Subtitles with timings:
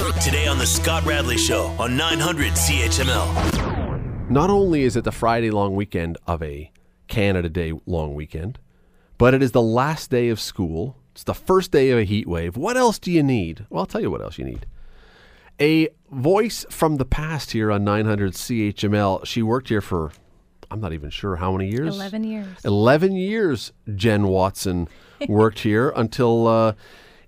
[0.00, 4.30] Today on The Scott Radley Show on 900 CHML.
[4.30, 6.72] Not only is it the Friday long weekend of a
[7.06, 8.58] Canada Day long weekend,
[9.18, 10.96] but it is the last day of school.
[11.12, 12.56] It's the first day of a heat wave.
[12.56, 13.66] What else do you need?
[13.68, 14.64] Well, I'll tell you what else you need.
[15.60, 19.26] A voice from the past here on 900 CHML.
[19.26, 20.12] She worked here for,
[20.70, 21.94] I'm not even sure how many years.
[21.94, 22.64] 11 years.
[22.64, 24.88] 11 years Jen Watson
[25.28, 26.72] worked here until uh,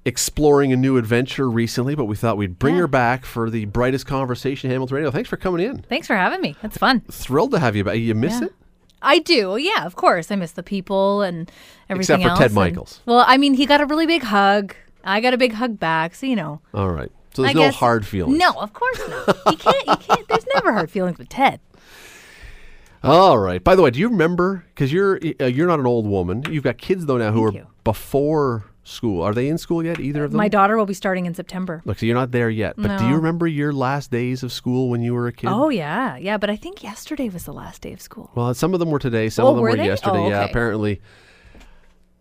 [0.05, 2.83] exploring a new adventure recently, but we thought we'd bring Yeah.
[2.83, 5.11] her back for the brightest conversation Hamilton Radio.
[5.11, 5.79] Thanks for coming in.
[5.89, 6.57] Thanks for having me.
[6.63, 7.03] That's fun.
[7.11, 7.97] Thrilled to have you back.
[7.99, 8.47] You miss Yeah.
[8.47, 8.55] it?
[9.01, 9.57] I do.
[9.59, 10.31] Yeah, of course.
[10.31, 11.51] I miss the people and
[11.91, 12.39] everything Except for else.
[12.39, 13.01] Ted and- Michaels.
[13.07, 14.75] well, I mean, he got a really big hug.
[15.05, 16.15] I got a big hug back.
[16.15, 16.61] So, you know.
[16.75, 17.11] All right.
[17.35, 18.39] So there's I no guess- hard feelings.
[18.39, 19.37] No, of course not.
[19.51, 19.87] You can't.
[19.87, 20.29] You can't.
[20.29, 21.61] There's never hard feelings with Ted.
[23.03, 23.63] All right.
[23.65, 24.65] By the way, do you remember?
[24.75, 26.45] Because you're uh, you're not an old woman.
[26.51, 27.67] You've got kids though now who Thank are you.
[27.85, 29.23] before school.
[29.23, 30.01] Are they in school yet?
[30.01, 30.39] Either of them?
[30.39, 31.83] My daughter will be starting in September.
[31.85, 32.75] Look, so you're not there yet.
[32.77, 35.49] But do you remember your last days of school when you were a kid?
[35.49, 36.37] Oh yeah, yeah.
[36.39, 38.31] But I think yesterday was the last day of school.
[38.35, 39.29] Well, some of them were today.
[39.29, 40.19] Some Oh, of them were were yesterday.
[40.19, 40.45] Oh, Yeah.
[40.45, 41.01] Apparently,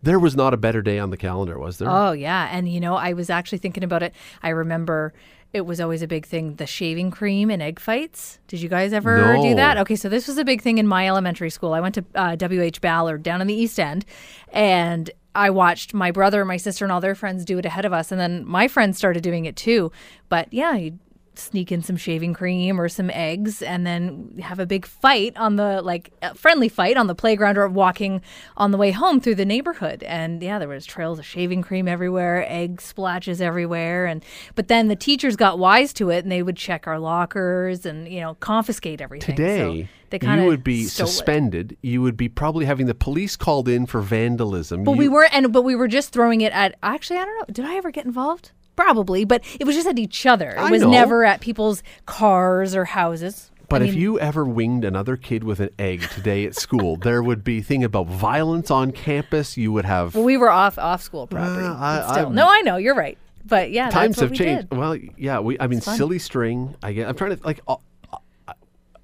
[0.02, 1.88] there was not a better day on the calendar, was there?
[1.90, 4.14] Oh yeah, and you know, I was actually thinking about it.
[4.42, 5.12] I remember
[5.52, 8.38] it was always a big thing, the shaving cream and egg fights.
[8.48, 9.42] Did you guys ever No.
[9.42, 9.76] do that?
[9.78, 11.74] Okay, so this was a big thing in my elementary school.
[11.74, 14.04] I went to uh, WH Ballard down in the East End,
[14.52, 17.92] and I watched my brother, my sister, and all their friends do it ahead of
[17.92, 19.90] us, and then my friends started doing it too.
[20.28, 20.98] But yeah, you'd
[21.34, 25.56] sneak in some shaving cream or some eggs and then have a big fight on
[25.56, 28.20] the like a friendly fight on the playground or walking
[28.56, 31.88] on the way home through the neighborhood and yeah there was trails of shaving cream
[31.88, 34.22] everywhere egg splashes everywhere and
[34.54, 38.06] but then the teachers got wise to it and they would check our lockers and
[38.08, 41.10] you know confiscate everything So Today, they you kinda would be stole it.
[41.10, 41.76] suspended.
[41.80, 44.84] You would be probably having the police called in for vandalism.
[44.84, 47.38] But You- we were and but we were just throwing it at actually I don't
[47.38, 48.50] know did I ever get involved
[48.82, 50.90] probably but it was just at each other it I was know.
[50.90, 55.60] never at people's cars or houses But I if you ever winged another kid with
[55.60, 59.56] an egg today at school, there would be thing about violence on campus.
[59.56, 61.64] You would have Well, we were off off school property.
[61.64, 64.68] Uh, I- still, I'm- no, I know you're right, but yeah, times have we changed.
[64.68, 64.78] Did.
[64.78, 65.58] Well, yeah, we.
[65.58, 66.74] I mean, silly string.
[66.82, 67.08] I get.
[67.08, 67.60] I'm trying to like.
[67.66, 67.80] All,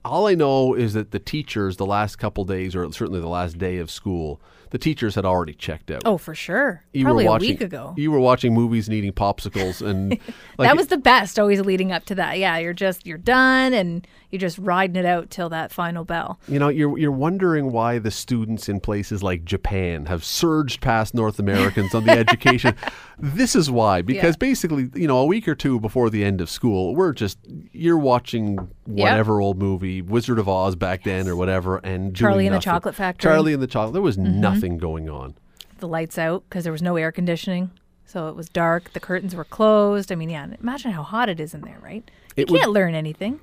[0.05, 3.59] all I know is that the teachers, the last couple days, or certainly the last
[3.59, 6.03] day of school, the teachers had already checked out.
[6.05, 6.85] Oh, for sure.
[6.93, 7.95] you Probably were watching, a week ago.
[7.97, 10.11] You were watching movies and eating popsicles, and
[10.59, 11.39] like, that was the best.
[11.39, 12.39] Always leading up to that.
[12.39, 16.39] Yeah, you're just you're done, and you're just riding it out till that final bell.
[16.49, 21.15] You know, you're you're wondering why the students in places like Japan have surged past
[21.15, 22.75] North Americans on the education.
[23.19, 24.39] This is why, because Yeah.
[24.39, 27.39] basically, you know, a week or two before the end of school, we're just
[27.73, 32.55] you're watching whatever old movie, Wizard of Oz back then or whatever, and Charlie and
[32.55, 32.61] the.
[32.61, 33.31] Chocolate Factory.
[33.31, 33.95] Charlie and the Chocolate.
[33.95, 34.41] There was mm-hmm.
[34.41, 35.35] nothing going on.
[35.79, 37.71] The lights out because there was no air conditioning,
[38.05, 38.93] so it was dark.
[38.93, 40.13] The curtains were closed.
[40.13, 42.09] I mean, yeah, imagine how hot it is in there, right?
[42.37, 43.41] You It can't learn anything.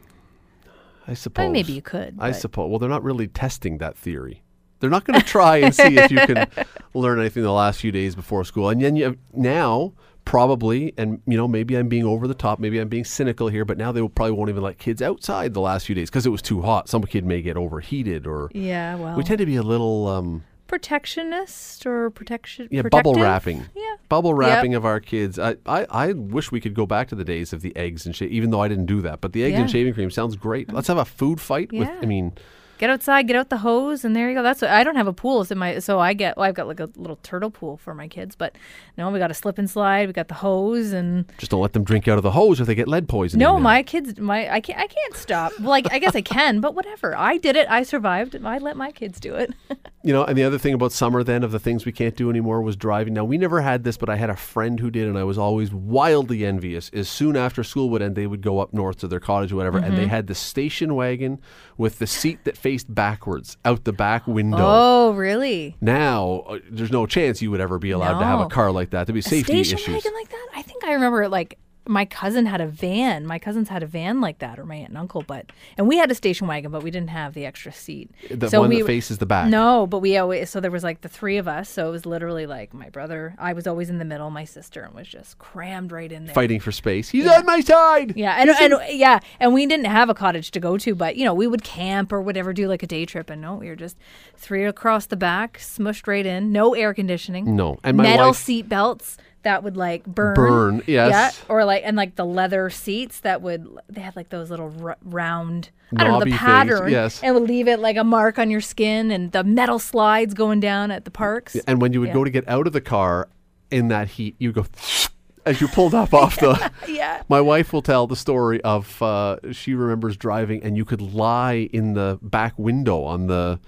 [1.08, 1.52] I suppose.
[1.52, 2.70] maybe you could, I but- suppose.
[2.70, 4.42] Well, they're not really testing that theory.
[4.80, 6.48] They're not going to try and see if you can
[6.94, 8.70] learn anything the last few days before school.
[8.70, 9.94] And then you now,
[10.26, 13.64] probably, and you know, maybe I'm being over the top, maybe I'm being cynical here,
[13.64, 16.26] but now they will probably won't even let kids outside the last few days because
[16.26, 16.90] it was too hot.
[16.90, 20.44] Some kid may get overheated, or Yeah, well, we tend to be a little, um,
[20.68, 22.68] protectionist or protection.
[22.72, 23.66] yeah, bubble wrapping.
[23.76, 23.96] Yeah.
[24.10, 25.40] Bubble wrapping of our kids.
[25.40, 28.16] I, I, I wish we could go back to the days of the eggs and
[28.16, 29.22] sha- even though I didn't do that.
[29.22, 30.72] But the eggs and shaving cream sounds great.
[30.72, 31.88] Let's have a food fight with.
[31.88, 32.00] Yeah.
[32.02, 32.34] I mean,
[32.78, 34.44] Get outside, get out the hose, and there you go.
[34.44, 36.68] That's what I don't have a pool, so my so I get well, I've got
[36.68, 38.58] like a little turtle pool for my kids, but
[38.98, 41.72] no, we got a slip and slide, we got the hose, and just don't let
[41.72, 43.40] them drink out of the hose or they get lead poisoning.
[43.46, 45.54] no, my kids, my I can't I can't stop.
[45.58, 47.16] Well, like I guess I can, but whatever.
[47.16, 47.66] I did it.
[47.70, 48.36] I survived.
[48.44, 49.54] I let my kids do it.
[50.06, 52.30] You know, and the other thing about summer then of the things we can't do
[52.30, 53.16] anymore was driving.
[53.16, 55.38] Now we never had this, but I had a friend who did, and I was
[55.38, 56.90] always wildly envious.
[56.90, 59.56] Is soon after school would end, they would go up north to their cottage or
[59.56, 59.96] whatever, and Mm-hmm.
[59.96, 61.40] they had the station wagon
[61.76, 64.58] with the seat that faced backwards out the back window.
[64.62, 65.76] oh, really?
[65.82, 68.92] Now uh, there's no chance you would ever be allowed to have a car like
[68.92, 69.08] that.
[69.08, 69.96] There'd be safety Station issues.
[70.06, 70.48] wagon like that?
[70.56, 71.58] I think I remember it like
[71.88, 73.26] my cousin had a van.
[73.26, 75.98] My cousins had a van like that, or my aunt and uncle, but and we
[75.98, 78.10] had a station wagon, but we didn't have the extra seat.
[78.30, 79.50] The so one we that faces the back.
[79.50, 82.06] No, but we always so there was like the three of us, so it was
[82.06, 83.36] literally like my brother.
[83.38, 86.34] I was always in the middle, my sister, and was just crammed right in there.
[86.34, 87.10] Fighting for space.
[87.10, 88.14] He's on my side.
[88.16, 91.26] Yeah, and, and yeah, and we didn't have a cottage to go to, but you
[91.26, 93.76] know we would camp or whatever, do like a day trip, and no, we were
[93.76, 93.98] just
[94.36, 98.38] three across the back, smushed right in, no air conditioning, No, and my metal wife-
[98.38, 101.10] seat belts that would like burn, Burn, yes.
[101.10, 104.74] yeah, or like and like the leather seats that would they had like those little
[104.82, 107.24] r- round, I don't know Knobby the things, pattern, yes.
[107.24, 110.60] and would leave it like a mark on your skin, and the metal slides going
[110.60, 111.56] down at the parks.
[111.68, 112.14] And when you would Yeah.
[112.14, 113.30] go to get out of the car
[113.72, 114.66] in that heat, you'd go
[115.46, 116.72] as you pulled up off the.
[116.88, 117.22] Yeah.
[117.30, 121.70] My wife will tell the story of uh, she remembers driving, and you could lie
[121.72, 123.60] in the back window on the.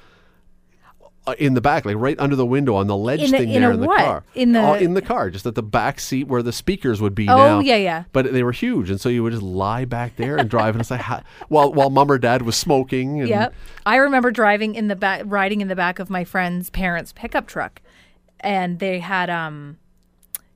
[1.27, 3.49] Uh, in the back, like right under the window on the ledge In a- thing
[3.49, 3.97] in there a in the what?
[3.99, 4.23] car.
[4.33, 7.13] In the- Oh, in the car, just at the back seat where the speakers would
[7.13, 7.59] be Oh, now.
[7.59, 8.03] yeah, yeah.
[8.13, 10.79] But they were huge, and so you would just lie back there and drive, and
[10.81, 13.19] it's like ha- while while mom or dad was smoking.
[13.19, 13.53] And, Yep.
[13.85, 17.45] I remember driving in the back, riding in the back of my friend's parents' pickup
[17.45, 17.81] truck,
[18.39, 19.77] and they had um,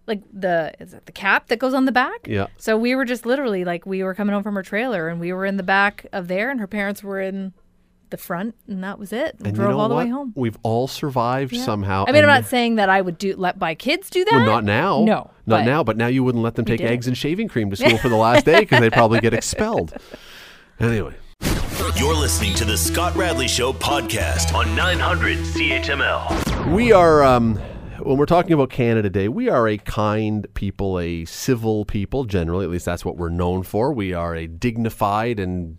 [0.07, 2.25] like the is it the cap that goes on the back?
[2.27, 2.47] Yeah.
[2.57, 5.33] So we were just literally like we were coming home from her trailer, and we
[5.33, 7.51] were in the back of there, and her parents were in
[8.11, 9.35] the front, and that was it.
[9.39, 10.05] We And drove you know all the what?
[10.05, 10.33] way home.
[10.35, 11.63] We've all survived Yeah.
[11.63, 12.05] somehow.
[12.07, 14.33] I mean, I'm not saying that I would do let my kids do that.
[14.33, 15.03] Well, not now.
[15.03, 15.83] No, not but now.
[15.83, 18.15] But now you wouldn't let them take eggs and shaving cream to school for the
[18.15, 19.93] last day because they'd probably get expelled.
[20.79, 21.13] Anyway,
[21.95, 26.73] You're listening to the Scott Radley Show podcast on 900 CHML.
[26.73, 27.23] we are.
[27.23, 27.57] Um,
[27.99, 32.23] when we're talking about Canada Day, we are a kind people, a civil people.
[32.23, 33.93] Generally, at least that's what we're known for.
[33.93, 35.77] We are a dignified and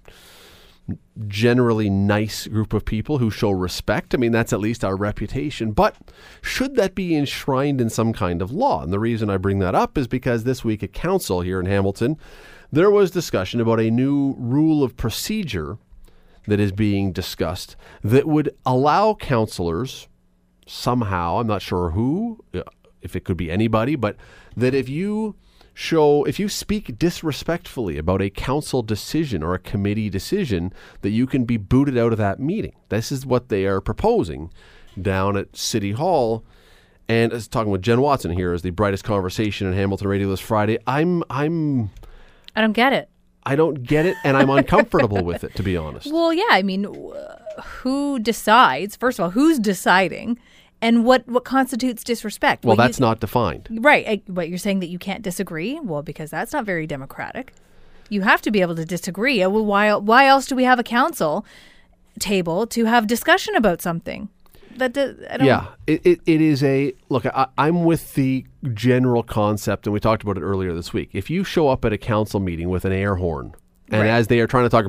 [1.29, 4.15] generally nice group of people who show respect.
[4.15, 5.73] I mean, that's at least our reputation.
[5.73, 5.97] But
[6.41, 8.83] should that be enshrined in some kind of law?
[8.83, 11.67] And the reason I bring that up is because this week at council here in
[11.67, 12.19] Hamilton,
[12.71, 15.79] there was discussion about a new rule of procedure
[16.47, 20.09] that is being discussed that would allow councillors
[20.67, 22.43] somehow, I'm not sure who,
[23.01, 24.17] if it could be anybody, but
[24.57, 25.37] that if you
[25.75, 31.27] show, if you speak disrespectfully about a council decision or a committee decision, that you
[31.27, 32.75] can be booted out of that meeting.
[32.89, 34.51] This is what they are proposing
[35.01, 36.45] down at City Hall.
[37.09, 40.41] And as talking with Jen Watson here is the brightest conversation in Hamilton Radio this
[40.41, 40.79] Friday.
[40.87, 41.91] I'm I'm
[42.55, 43.09] I don't get it.
[43.45, 46.07] I don't get it and I'm uncomfortable with it to be honest.
[46.13, 46.45] Well, yeah.
[46.51, 46.87] I mean,
[47.65, 48.97] who decides?
[48.97, 50.39] First of all, who's deciding,
[50.83, 52.65] and what what constitutes disrespect?
[52.65, 53.69] Well, What you- that's not defined.
[53.81, 54.05] right.
[54.07, 55.81] I, but you're saying that you can't disagree.
[55.81, 57.55] Well, because that's not very democratic.
[58.11, 59.43] You have to be able to disagree.
[59.43, 61.47] Uh, Well, why why else do we have a council
[62.19, 64.29] table to have discussion about something?
[64.77, 65.47] That does, I don't.
[65.47, 67.27] Yeah, it, it, it is a look.
[67.27, 71.11] I, I'm with the general concept, and we talked about it earlier this week.
[71.13, 73.53] If you show up at a council meeting with an air horn,
[73.93, 74.09] and Right.
[74.09, 74.87] as they are trying to talk,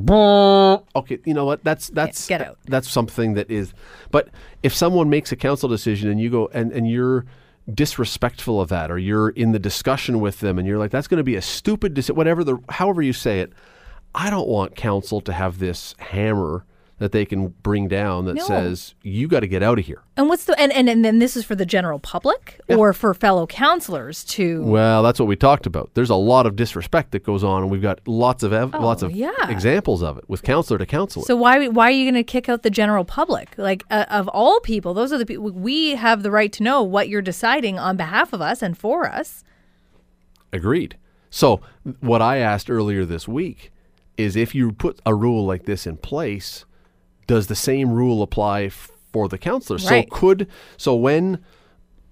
[0.95, 1.63] okay, you know what?
[1.63, 2.57] That's that's out.
[2.65, 3.73] That's something that is.
[4.11, 4.29] But
[4.63, 7.25] if someone makes a council decision and you go and and you're
[7.71, 11.17] disrespectful of that, or you're in the discussion with them, and you're like, that's going
[11.19, 13.53] to be a stupid decision, whatever the however you say it.
[14.15, 16.65] I don't want council to have this hammer
[16.99, 18.43] that they can bring down that No.
[18.45, 20.03] says you got to get out of here.
[20.15, 23.13] And what's the and, and and then this is for the general public or for
[23.13, 25.89] fellow councilors to Well, that's what we talked about.
[25.95, 29.01] There's a lot of disrespect that goes on, and we've got lots of ev- lots
[29.01, 29.49] of Oh, yeah.
[29.49, 31.25] examples of it with councilor to councilor.
[31.25, 33.57] So why why are you going to kick out the general public?
[33.57, 36.83] Like uh, of all people, those are the people we have the right to know
[36.83, 39.43] what you're deciding on behalf of us and for us.
[40.51, 40.97] Agreed.
[41.29, 41.61] So
[41.99, 43.71] what I asked earlier this week
[44.17, 46.65] is if you put a rule like this in place,
[47.27, 49.77] does the same rule apply for the councilor?
[49.89, 50.07] Right.
[50.11, 50.47] So could
[50.77, 51.39] so when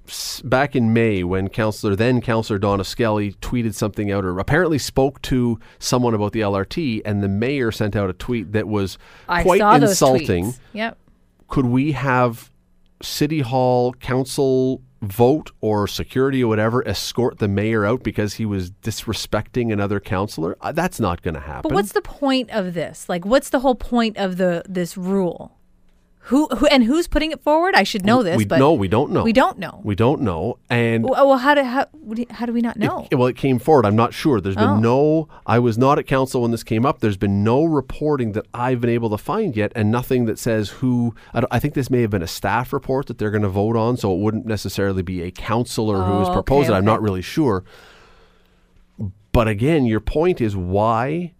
[0.07, 4.77] s- back in May when councilor then councilor Donna Skelly tweeted something out or apparently
[4.77, 8.97] spoke to someone about the LRT and the mayor sent out a tweet that was
[9.27, 10.53] I quite saw insulting.
[10.73, 10.97] Yep.
[11.47, 12.51] could we have
[13.01, 18.71] city hall council vote or security or whatever escort the mayor out because he was
[18.71, 20.57] disrespecting another councilor?
[20.61, 21.63] Uh, That's not going to happen.
[21.63, 23.09] But what's the point of this?
[23.09, 25.57] Like, what's the whole point of the this rule?
[26.25, 27.73] Who, who and who's putting it forward?
[27.73, 29.23] I should know this, we but no, we don't know.
[29.23, 29.81] we don't know.
[29.83, 30.59] We don't know.
[30.69, 33.07] And well, well, how do how what do you- how do we not know?
[33.11, 33.87] Well, it came forward.
[33.87, 34.39] I'm not sure.
[34.39, 34.79] There's been Oh.
[34.79, 35.27] no.
[35.47, 36.99] I was not at council when this came up.
[36.99, 40.69] There's been no reporting that I've been able to find yet, and nothing that says
[40.69, 41.15] who.
[41.33, 43.75] I, I think this may have been a staff report that they're going to vote
[43.75, 46.77] on, so it wouldn't necessarily be a councilor who has Oh, proposed okay, it.
[46.77, 46.93] I'm okay.
[46.93, 47.63] not really sure.
[49.31, 51.33] But again, your point is why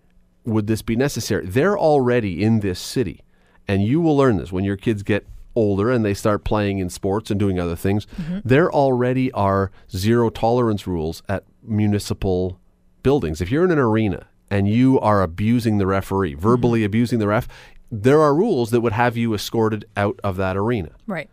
[0.44, 1.46] would this be necessary?
[1.46, 3.22] They're already in this city,
[3.68, 5.26] and you will learn this when your kids get
[5.56, 8.06] older and they start playing in sports and doing other things.
[8.18, 8.40] Mm-hmm.
[8.46, 12.60] There already are zero tolerance rules at municipal
[13.04, 13.42] buildings.
[13.42, 16.86] If you're in an arena and you are abusing the referee, verbally mm-hmm.
[16.86, 17.48] abusing the ref,
[17.92, 20.92] there are rules that would have you escorted out of that arena.
[21.08, 21.30] right.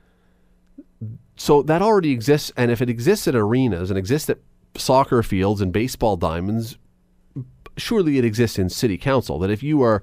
[1.36, 4.38] So that already exists, and if it exists at arenas and exists at
[4.74, 6.76] soccer fields and baseball diamonds,
[7.76, 9.38] surely it exists in city council.
[9.38, 10.02] That if you are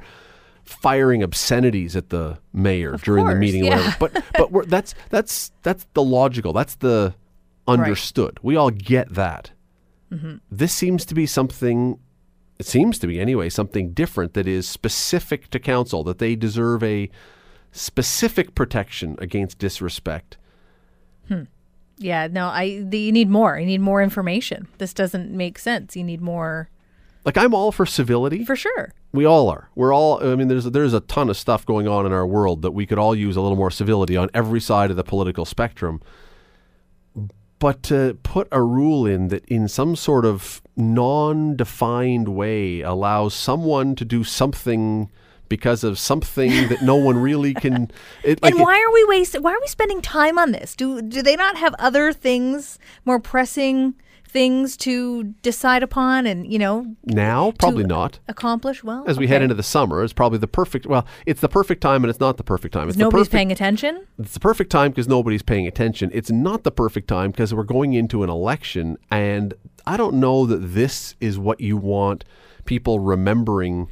[0.65, 3.77] firing obscenities at the mayor during the meeting, yeah.
[3.77, 6.53] whatever, but but we're, that's that's that's the logical.
[6.53, 7.15] That's the
[7.67, 8.39] understood.
[8.41, 9.51] We all get that.
[10.11, 10.35] Mm-hmm.
[10.51, 11.99] This seems to be something.
[12.57, 16.03] It seems to be anyway something different that is specific to council.
[16.03, 17.09] That they deserve a
[17.71, 20.37] specific protection against disrespect
[21.27, 21.43] Hmm.
[21.97, 23.57] Yeah, no, I the, you need more.
[23.57, 24.67] You need more information.
[24.77, 25.95] This doesn't make sense.
[25.95, 26.69] You need more
[27.25, 28.45] Like I'm all for civility.
[28.45, 28.93] for sure.
[29.11, 29.69] We all are.
[29.73, 30.23] We're all.
[30.25, 32.85] I mean, there's there's a ton of stuff going on in our world that we
[32.85, 36.01] could all use a little more civility on every side of the political spectrum.
[37.57, 43.95] But to put a rule in that, in some sort of non-defined way, allows someone
[43.95, 45.09] to do something
[45.47, 47.89] because of something that no one really can.
[48.23, 49.41] It, like and why are we wasting?
[49.41, 50.75] Why are we spending time on this?
[50.75, 53.95] Do do they not have other things, more pressing
[54.35, 58.19] things to decide upon, and you know, now, probably not.
[58.27, 58.83] accomplish?
[58.83, 60.85] Well, As we head into the summer, it's probably the perfect.
[60.85, 62.89] Well, it's the perfect time, and it's not the perfect time.
[62.89, 64.05] It's nobody's perfect, paying attention.
[64.19, 66.11] It's the perfect time because nobody's paying attention.
[66.13, 69.53] It's not the perfect time because we're going into an election, and
[69.87, 72.25] I don't know that this is what you want
[72.65, 73.89] people remembering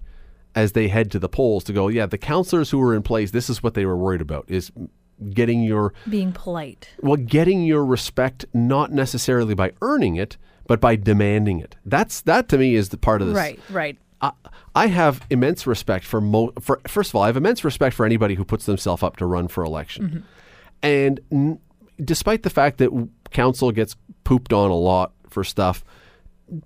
[0.56, 3.32] as they head to the polls to go, yeah, the councilors who were in place,
[3.32, 4.72] this is what they were worried about is
[5.32, 6.90] getting your Being polite.
[7.02, 10.38] well, getting your respect not necessarily by earning it,
[10.68, 11.76] but by demanding it.
[11.86, 13.36] That's that to me is the part of this.
[13.36, 13.98] Right, right.
[14.22, 14.32] I,
[14.76, 18.06] I have immense respect for, mo- for first of all, I have immense respect for
[18.06, 20.06] anybody who puts themselves up to run for election.
[20.08, 20.20] Mm-hmm.
[20.82, 21.60] And n-
[22.04, 22.90] despite the fact that
[23.32, 25.84] council gets pooped on a lot for stuff,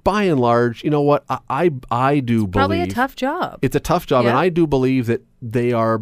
[0.04, 1.24] by and large, you know what?
[1.30, 3.60] I I, I do Probably a tough job.
[3.62, 6.02] it's a tough job, and I do believe that they are,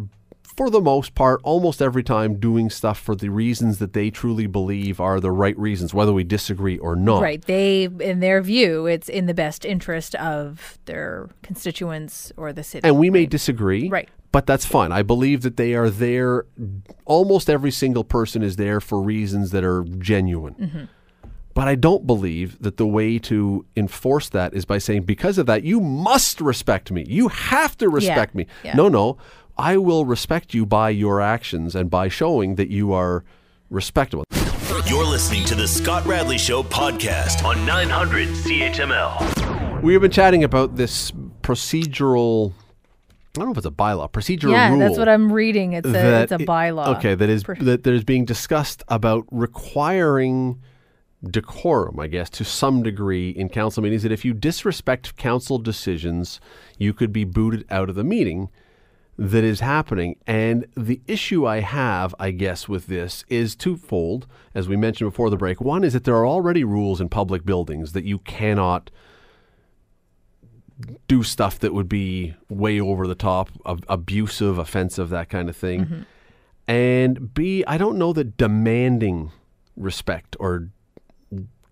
[0.56, 4.46] for the most part, almost every time doing stuff for the reasons that they truly
[4.46, 7.20] believe are the right reasons, whether we disagree or not.
[7.22, 7.42] Right.
[7.42, 12.88] They, in their view, it's in the best interest of their constituents or the city.
[12.88, 13.88] And we may disagree.
[13.88, 14.08] Right.
[14.32, 14.92] But that's fine.
[14.92, 16.46] I believe that they are there.
[17.04, 20.54] Almost every single person is there for reasons that are genuine.
[20.54, 20.84] Mm-hmm.
[21.54, 25.46] But I don't believe that the way to enforce that is by saying, because of
[25.46, 27.06] that, you must respect me.
[27.08, 28.46] You have to respect me.
[28.62, 28.74] yeah.
[28.74, 29.16] No, no.
[29.58, 33.24] I will respect you by your actions and by showing that you are
[33.70, 34.24] respectable.
[34.86, 39.82] You're listening to the Scott Radley Show podcast on 900 CHML.
[39.82, 41.10] We have been chatting about this
[41.40, 42.52] procedural.
[42.52, 44.78] I don't know if it's a bylaw, procedural yeah, rule.
[44.78, 45.72] that's what I'm reading.
[45.72, 46.98] It's a, that it's a i- bylaw.
[46.98, 50.60] Okay, that is that that is being discussed about requiring
[51.30, 54.02] decorum, I guess, to some degree in council meetings.
[54.02, 56.40] That if you disrespect council decisions,
[56.76, 58.50] you could be booted out of the meeting
[59.18, 60.16] that is happening.
[60.26, 64.26] And the issue I have, I guess, with this is twofold.
[64.54, 67.44] As we mentioned before the break, one is that there are already rules in public
[67.44, 68.90] buildings that you cannot
[71.08, 75.56] do stuff that would be way over the top, ab- abusive, offensive, that kind of
[75.56, 75.84] thing.
[75.86, 76.00] Mm-hmm.
[76.68, 79.30] And B, I don't know that demanding
[79.76, 80.68] respect or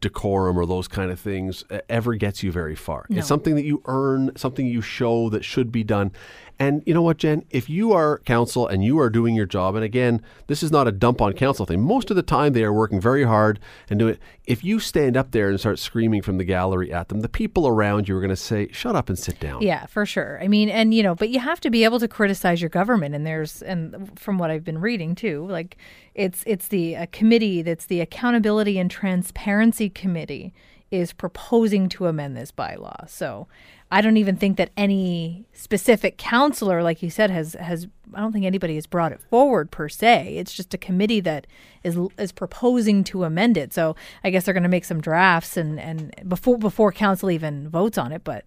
[0.01, 3.07] decorum or those kind of things ever gets you very far.
[3.09, 3.19] No.
[3.19, 6.13] It's something that you earn, something you show that should be done.
[6.59, 7.45] And you know what, Jen?
[7.51, 10.87] If you are council and you are doing your job, and again, this is not
[10.87, 11.81] a dump on council thing.
[11.81, 13.59] Most of the time, they are working very hard
[13.91, 14.21] and doing it.
[14.47, 17.67] If you stand up there and start screaming from the gallery at them, the people
[17.67, 20.39] around you are going to say, "Shut up and sit down." Yeah, for sure.
[20.41, 23.15] I mean, and you know, but you have to be able to criticize your government.
[23.15, 25.77] And there's, and from what I've been reading too, like
[26.15, 30.55] it's it's the uh, committee that's the Accountability and Transparency Committee
[30.91, 33.09] is proposing to amend this bylaw.
[33.09, 33.49] So
[33.95, 37.87] I don't even think that any specific councilor, like you said, has has.
[38.13, 40.37] I don't think anybody has brought it forward per se.
[40.37, 41.47] It's just a committee that
[41.85, 43.73] is is proposing to amend it.
[43.73, 47.69] So I guess they're going to make some drafts and and before before council even
[47.69, 48.25] votes on it.
[48.25, 48.45] But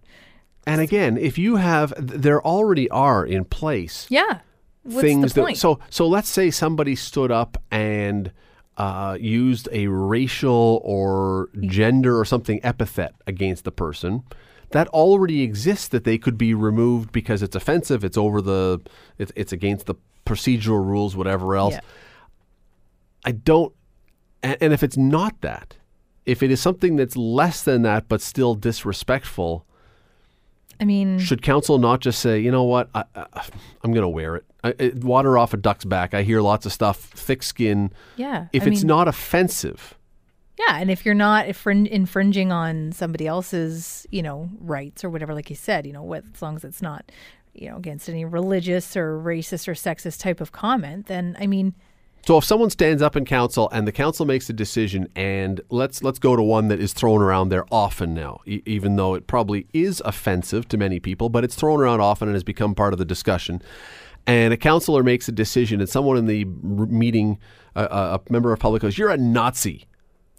[0.66, 4.40] And again, if you have, there already are in place yeah,
[4.82, 5.44] what's things the that.
[5.46, 5.56] point?
[5.56, 8.32] So, so let's say somebody stood up and
[8.76, 14.24] uh, used a racial or gender or something epithet against the person.
[14.70, 15.88] That already exists.
[15.88, 18.04] That they could be removed because it's offensive.
[18.04, 18.80] It's over the.
[19.18, 19.94] It's, it's against the
[20.26, 21.16] procedural rules.
[21.16, 21.74] Whatever else.
[21.74, 21.80] Yeah.
[23.24, 23.74] I don't.
[24.42, 25.76] And, and if it's not that,
[26.26, 29.66] if it is something that's less than that but still disrespectful,
[30.80, 33.04] I mean, should council not just say, you know what, I,
[33.82, 34.44] I'm going to wear it.
[34.62, 35.02] I, it?
[35.02, 36.14] Water off a duck's back.
[36.14, 37.92] I hear lots of stuff, thick skin.
[38.16, 38.46] yeah.
[38.52, 39.97] If I it's mean, not offensive,
[40.58, 45.34] yeah, and if you're not infring- infringing on somebody else's, you know, rights or whatever,
[45.34, 47.10] like you said, you know, as long as it's not,
[47.54, 51.74] you know, against any religious or racist or sexist type of comment, then I mean,
[52.26, 56.02] so if someone stands up in council and the council makes a decision, and let's
[56.02, 59.26] let's go to one that is thrown around there often now, e- even though it
[59.26, 62.92] probably is offensive to many people, but it's thrown around often and has become part
[62.92, 63.62] of the discussion.
[64.26, 67.38] And a councilor makes a decision, and someone in the meeting,
[67.74, 69.86] uh, a member of public goes, "You're a Nazi."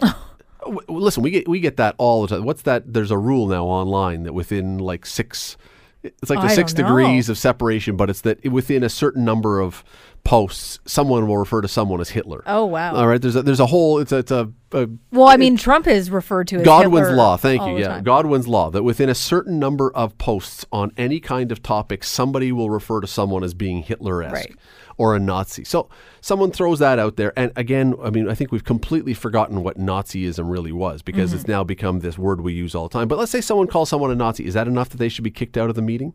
[0.88, 2.46] Listen, we get we get that all the time.
[2.46, 2.94] What's that?
[2.94, 5.58] There's a rule now online that within like six,
[6.03, 6.89] it's like the I six don't know.
[6.98, 9.84] degrees of separation, but it's that within a certain number of
[10.25, 12.44] posts, someone will refer to someone as Hitler.
[12.46, 12.94] Oh, wow.
[12.94, 15.56] All right, there's a, there's a whole it's a, it's a, a Well, I mean,
[15.56, 17.38] Trump is referred to as Godwin's Hitler law.
[17.38, 17.75] Thank all you.
[17.75, 18.03] the Yeah, time.
[18.03, 22.51] Godwin's law that within a certain number of posts on any kind of topic, somebody
[22.51, 24.56] will refer to someone as being Hitler-esque Right.
[25.00, 25.63] Or a Nazi.
[25.63, 25.88] So
[26.20, 29.77] someone throws that out there, and again, I mean, I think we've completely forgotten what
[29.79, 31.39] Nazism really was because Mm-hmm.
[31.39, 33.08] it's now become this word we use all the time.
[33.08, 34.46] But let's say someone calls someone a Nazi.
[34.46, 36.13] Is that enough that they should be kicked out of the meeting,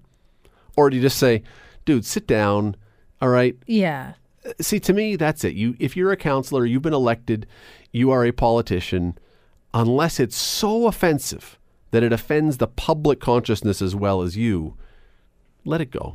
[0.77, 1.43] or do you just say,
[1.87, 2.77] "Dude, sit down"?
[3.23, 4.13] All right, Yeah.
[4.61, 7.47] see to me that's it you if you're a councilor you've been elected
[7.93, 9.17] you are a politician
[9.73, 11.59] unless it's so offensive
[11.93, 14.77] that it offends the public consciousness as well as you
[15.65, 16.15] let it go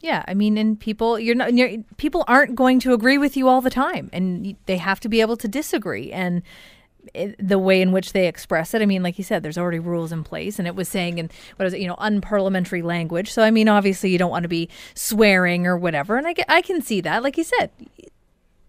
[0.00, 3.48] Yeah, I mean, and people, you're not, you're, people aren't going to agree with you
[3.48, 6.12] all the time, and they have to be able to disagree.
[6.12, 6.42] And
[7.14, 9.80] it, the way in which they express it, I mean, like you said, there's already
[9.80, 13.32] rules in place, and it was saying in what is it, you know, unparliamentary language.
[13.32, 16.46] So, I mean, obviously, you don't want to be swearing or whatever, and I, get-
[16.48, 17.22] I can see that.
[17.24, 17.70] Like you said,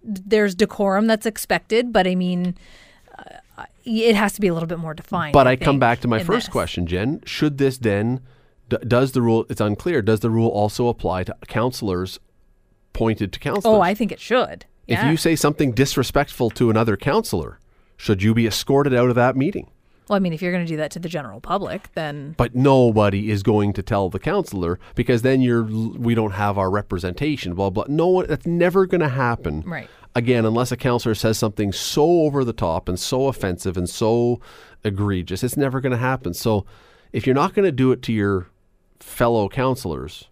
[0.03, 2.55] there's decorum that's expected, but I mean,
[3.17, 5.33] uh, it has to be a little bit more defined.
[5.33, 6.51] but i, come back to my first this.
[6.51, 8.21] question jen should this then
[8.69, 12.19] d- does the rule it's unclear does the rule also apply to councilors
[12.93, 13.65] pointed to councilors?
[13.77, 14.65] Oh, I think it should.
[14.87, 17.59] if you say something disrespectful to another councilor
[17.97, 19.69] should you be escorted out of that meeting?
[20.07, 22.55] Well, I mean, if you're going to do that to the general public, then but
[22.55, 27.53] nobody is going to tell the councilor because then you're we don't have our representation
[27.53, 27.85] blah blah.
[27.87, 29.87] No one that's never going to happen Right.
[30.15, 34.39] again unless a councilor says something so over the top and so offensive and so
[34.83, 35.43] egregious.
[35.43, 36.33] It's never going to happen.
[36.33, 36.65] So
[37.13, 38.47] if you're not going to do it to your
[38.99, 40.27] fellow councilors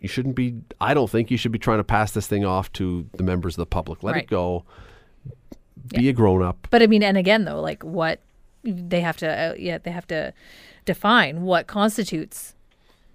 [0.00, 2.72] you shouldn't be i don't think you should be trying to pass this thing off
[2.72, 4.02] to the members of the public.
[4.02, 4.24] Let Right.
[4.24, 4.64] it go.
[5.88, 8.20] Be a grown up But I mean, and again, though, like what
[8.62, 10.32] they have to, uh, yeah, they have to
[10.84, 12.54] define what constitutes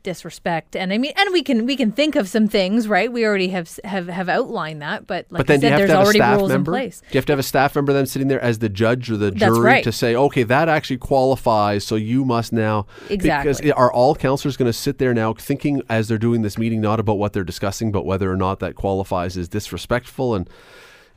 [0.03, 0.75] disrespect.
[0.75, 3.12] And I mean, and we can we can think of some things, right?
[3.12, 5.95] We already have have have outlined that, but like but then I said, there's to
[5.95, 6.72] have a already rules member?
[6.72, 7.00] in place.
[7.00, 9.17] Do you have to have a staff member then sitting there as the judge or
[9.17, 9.83] the That's jury right.
[9.83, 12.86] to say, okay, that actually qualifies, so you must now.
[13.10, 13.51] Exactly.
[13.51, 16.81] Because are all councilors going to sit there now thinking as they're doing this meeting
[16.81, 20.35] not about what they're discussing, but whether or not that qualifies as disrespectful?
[20.35, 20.50] And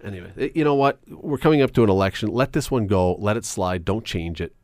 [0.02, 0.98] anyway, eh, you know what?
[1.08, 2.30] We're coming up to an election.
[2.30, 3.14] Let this one go.
[3.14, 3.84] Let it slide.
[3.84, 4.54] Don't change it.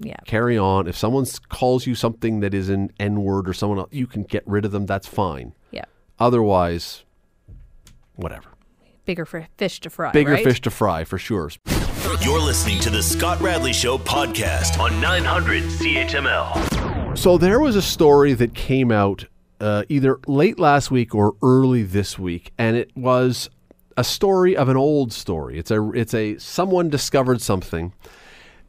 [0.00, 0.86] Yeah, Carry on.
[0.86, 4.22] If someone calls you something that is an N word or someone else, you can
[4.22, 4.86] get rid of them.
[4.86, 5.54] That's fine.
[5.72, 5.84] yeah,
[6.20, 7.04] Otherwise,
[8.14, 8.48] whatever.
[9.04, 10.12] bigger for fish to fry.
[10.12, 10.44] Bigger right?
[10.44, 11.50] fish to fry for sure.
[12.22, 17.16] You're listening to the Scott Radley Show podcast on 900 CHML.
[17.18, 19.24] So there was a story that came out
[19.60, 23.50] uh, either late last week or early this week, and it was
[23.96, 25.58] a story of an old story.
[25.58, 27.92] It's a it's a someone discovered something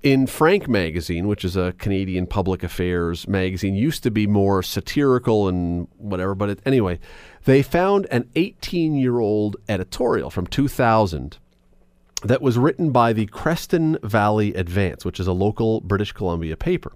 [0.02, 3.76] in Frank magazine, which is a Canadian public affairs magazine.
[3.76, 7.00] Used to be more satirical and whatever, but it, anyway,
[7.46, 11.38] they found an 18 year old editorial from 2000
[12.24, 16.94] that was written by the Creston Valley Advance, which is a local British Columbia paper.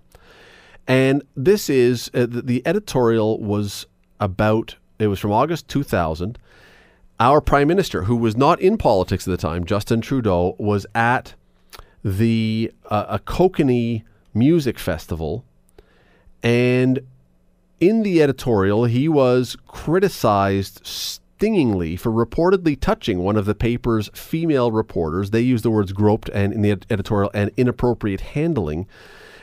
[0.87, 3.85] And this is uh, the, the editorial was
[4.19, 6.37] about, it was from August 2000.
[7.19, 11.35] Our prime minister, who was not in politics at the time, Justin Trudeau, was at
[12.03, 15.45] the uh, a Kokanee music festival.
[16.41, 16.99] And
[17.79, 24.71] in the editorial, he was criticized stingingly for reportedly touching one of the paper's female
[24.71, 25.31] reporters.
[25.31, 28.87] They used the words groped and in the editorial and inappropriate handling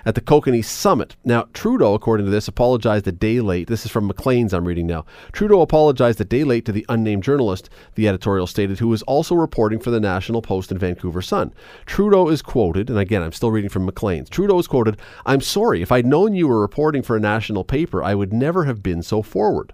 [0.04, 1.16] at the Kokanee summit.
[1.24, 3.68] Now, Trudeau, according to this, apologized a day late.
[3.68, 5.04] This is from Maclean's I'm reading now.
[5.32, 9.34] Trudeau apologized a day late to the unnamed journalist, the editorial stated, who was also
[9.34, 11.52] reporting for the National Post and Vancouver Sun.
[11.86, 14.30] Trudeau is quoted, and again, I'm still reading from Maclean's.
[14.30, 18.02] Trudeau is quoted, I'm sorry, if I'd known you were reporting for a national paper,
[18.02, 19.72] I would never have been so forward.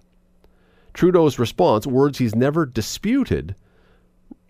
[0.94, 3.54] Trudeau's response, words he's never disputed,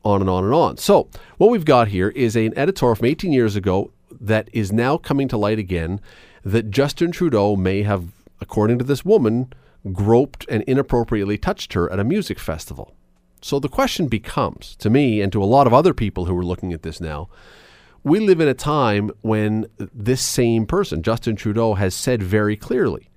[0.04, 0.76] on and on and on.
[0.76, 4.96] So, what we've got here is an editorial from 18 years ago that is now
[4.96, 6.00] coming to light again
[6.44, 8.09] that Justin Trudeau may have,
[8.40, 9.52] according to this woman,
[9.92, 12.94] groped and inappropriately touched her at a music festival.
[13.42, 16.44] So the question becomes, to me and to a lot of other people who are
[16.44, 17.29] looking at this now,
[18.02, 23.11] we live in a time when this same person, Justin Trudeau, has said very clearly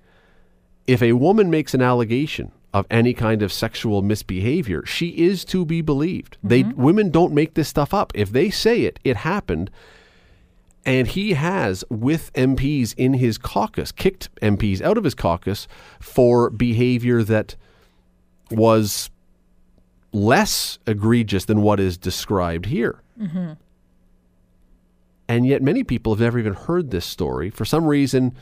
[0.86, 5.64] if a woman makes an allegation of any kind of sexual misbehavior, she is to
[5.64, 6.36] be believed.
[6.42, 6.82] They mm-hmm.
[6.82, 8.12] women don't make this stuff up.
[8.14, 9.70] If they say it, it happened.
[10.86, 15.68] And he has, with MPs in his caucus, kicked MPs out of his caucus
[16.00, 17.54] for behavior that
[18.50, 19.10] was
[20.12, 23.02] less egregious than what is described here.
[23.20, 23.52] Mm-hmm.
[25.28, 27.50] And yet, many people have never even heard this story.
[27.50, 28.34] For some reason,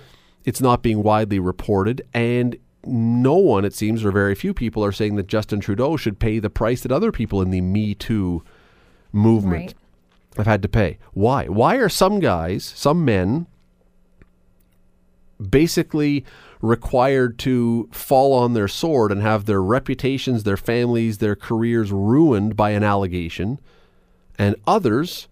[0.44, 2.02] it's not being widely reported.
[2.14, 6.18] And no one, it seems, or very few people are saying that Justin Trudeau should
[6.18, 8.42] pay the price that other people in the Me Too
[9.12, 9.74] movement Right.
[10.36, 10.98] Have had to pay.
[11.12, 11.46] Why?
[11.46, 13.46] Why are some guys, some men,
[15.50, 16.24] basically
[16.60, 22.56] required to fall on their sword and have their reputations, their families, their careers ruined
[22.56, 23.60] by an allegation,
[24.38, 25.28] and others,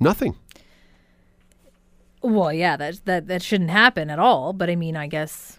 [0.00, 0.36] nothing?
[2.22, 4.54] Well, yeah, that that that shouldn't happen at all.
[4.54, 5.58] But I mean, I guess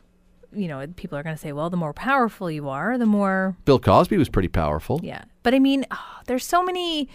[0.51, 3.55] you know people are going to say, well, the more powerful you are, the more
[3.65, 4.99] Bill Cosby was pretty powerful.
[5.03, 5.25] yeah.
[5.43, 7.08] But I mean, ah, there's so many.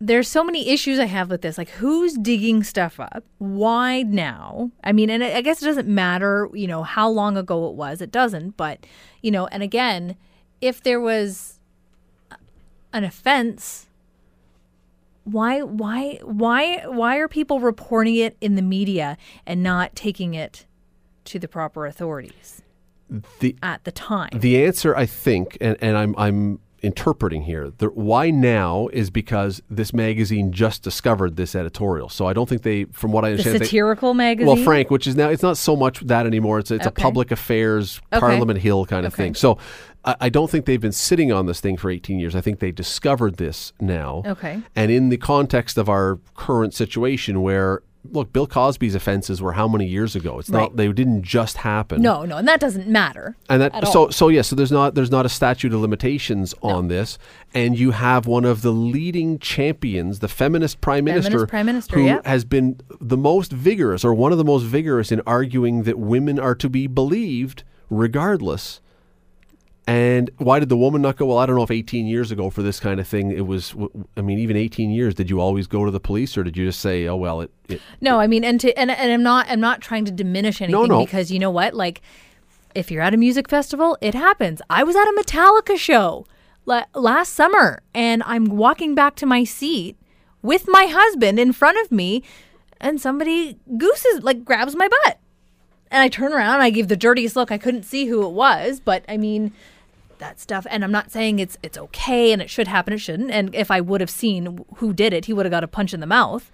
[0.00, 1.58] There's so many issues I have with this.
[1.58, 3.24] Like, who's digging stuff up?
[3.38, 4.70] Why now?
[4.84, 8.00] I mean, and I guess it doesn't matter, you know, how long ago it was.
[8.00, 8.56] It doesn't.
[8.56, 8.86] But,
[9.22, 10.16] you know, and again,
[10.60, 11.58] if there was
[12.92, 13.88] an offense,
[15.24, 20.64] why, why, why, why are people reporting it in the media and not taking it
[21.24, 22.62] to the proper authorities
[23.40, 24.30] The at the time?
[24.32, 29.60] The answer, I think, and, and I'm I'm interpreting here, the why now is because
[29.68, 32.08] this magazine just discovered this editorial.
[32.08, 34.46] So I don't think they, from what I the understand, they- satirical magazine.
[34.46, 36.58] well, Frank, which is now it's not so much that anymore.
[36.58, 37.00] It's it's Okay.
[37.00, 38.20] a public affairs, Okay.
[38.20, 39.24] Parliament Hill kind of Okay.
[39.24, 39.34] thing.
[39.34, 39.58] So
[40.04, 42.36] I, I don't think they've been sitting on this thing for 18 years.
[42.36, 44.22] I think they discovered this now.
[44.24, 44.60] Okay.
[44.76, 49.68] And in the context of our current situation, where look, Bill Cosby's offenses were how
[49.68, 50.38] many years ago?
[50.38, 50.62] It's Right.
[50.62, 52.00] not they didn't just happen.
[52.02, 53.36] No, no, and that doesn't matter.
[53.48, 54.10] And that at so all.
[54.12, 57.18] so yeah, so there's not there's not a statute of limitations on this,
[57.54, 61.96] and you have one of the leading champions, the feminist prime Feminist minister, prime minister,
[61.96, 62.20] who yeah.
[62.24, 66.38] has been the most vigorous or one of the most vigorous in arguing that women
[66.38, 68.80] are to be believed regardless.
[69.88, 71.24] And why did the woman not go?
[71.24, 73.74] Well, I don't know if 18 years ago for this kind of thing it was.
[74.18, 76.66] I mean, even 18 years, did you always go to the police, or did you
[76.66, 77.50] just say, "Oh well, it"?
[77.70, 80.60] it No, I mean, and to and, and I'm not I'm not trying to diminish
[80.60, 81.06] anything no.
[81.06, 82.02] because you know what, like
[82.74, 84.60] if you're at a music festival, it happens.
[84.68, 86.26] I was at a Metallica show
[86.66, 89.96] la- last summer, and I'm walking back to my seat
[90.42, 92.22] with my husband in front of me,
[92.78, 95.18] and somebody gooses like grabs my butt,
[95.90, 97.50] and I turn around, and I give the dirtiest look.
[97.50, 99.54] I couldn't see who it was, but I mean.
[100.18, 102.92] That stuff, and I'm not saying it's it's okay and it should happen.
[102.92, 103.30] It shouldn't.
[103.30, 105.94] And if I would have seen who did it, he would have got a punch
[105.94, 106.50] in the mouth.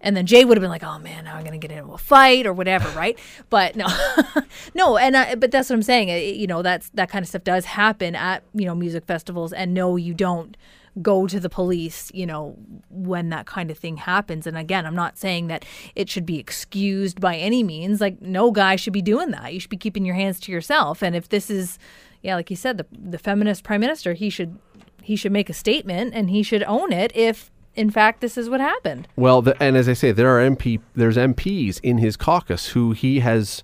[0.00, 1.98] And then Jay would have been like, "Oh man, now I'm gonna get into a
[1.98, 3.18] fight or whatever, right?"
[3.50, 3.86] But no,
[4.74, 6.10] no, and uh, but that's what I'm saying.
[6.10, 9.52] Uh, you know, that's that kind of stuff does happen at you know music festivals,
[9.52, 10.56] and no, you don't
[11.02, 12.56] go to the police, you know,
[12.88, 14.46] when that kind of thing happens.
[14.46, 15.64] And again, I'm not saying that
[15.94, 18.00] it should be excused by any means.
[18.00, 19.52] Like, no guy should be doing that.
[19.52, 21.02] You should be keeping your hands to yourself.
[21.02, 21.78] And if this is,
[22.24, 24.58] yeah, like you said, the the feminist prime minister, he should
[25.02, 28.48] he should make a statement and he should own it if in fact this is
[28.48, 29.06] what happened.
[29.16, 32.92] Well, the, and as I say, there are MP, there's MPs in his caucus who
[32.92, 33.62] he has.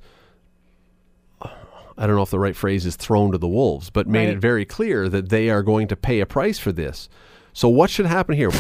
[1.43, 4.37] I don't know if the right phrase is thrown to the wolves, but made Right.
[4.37, 7.09] it very clear that they are going to pay a price for this.
[7.53, 8.51] So what should happen here?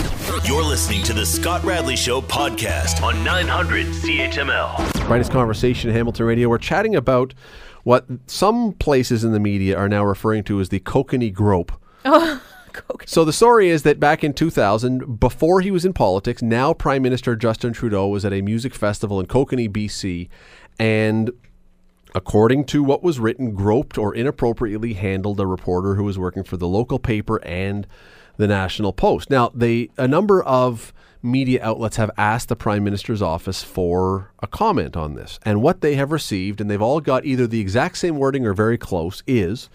[0.45, 5.07] You're listening to the Scott Radley Show podcast on 900 CHML.
[5.07, 6.49] Brightest conversation in Hamilton Radio.
[6.49, 7.33] We're chatting about
[7.85, 11.71] what some places in the media are now referring to as the kokanee grope.
[12.05, 12.43] Oh,
[13.07, 17.03] so the story is that back in 2000, before he was in politics, now Prime
[17.03, 20.29] Minister Justin Trudeau was at a music festival in Kokanee, BC,
[20.81, 21.31] and
[22.15, 26.57] according to what was written, groped or inappropriately handled a reporter who was working for
[26.57, 27.87] the local paper and
[28.41, 29.31] the National Post.
[29.31, 34.47] Now, they a number of media outlets have asked the Prime Minister's office for a
[34.47, 37.99] comment on this, and what they have received, and they've all got either the exact
[37.99, 39.69] same wording or very close, is.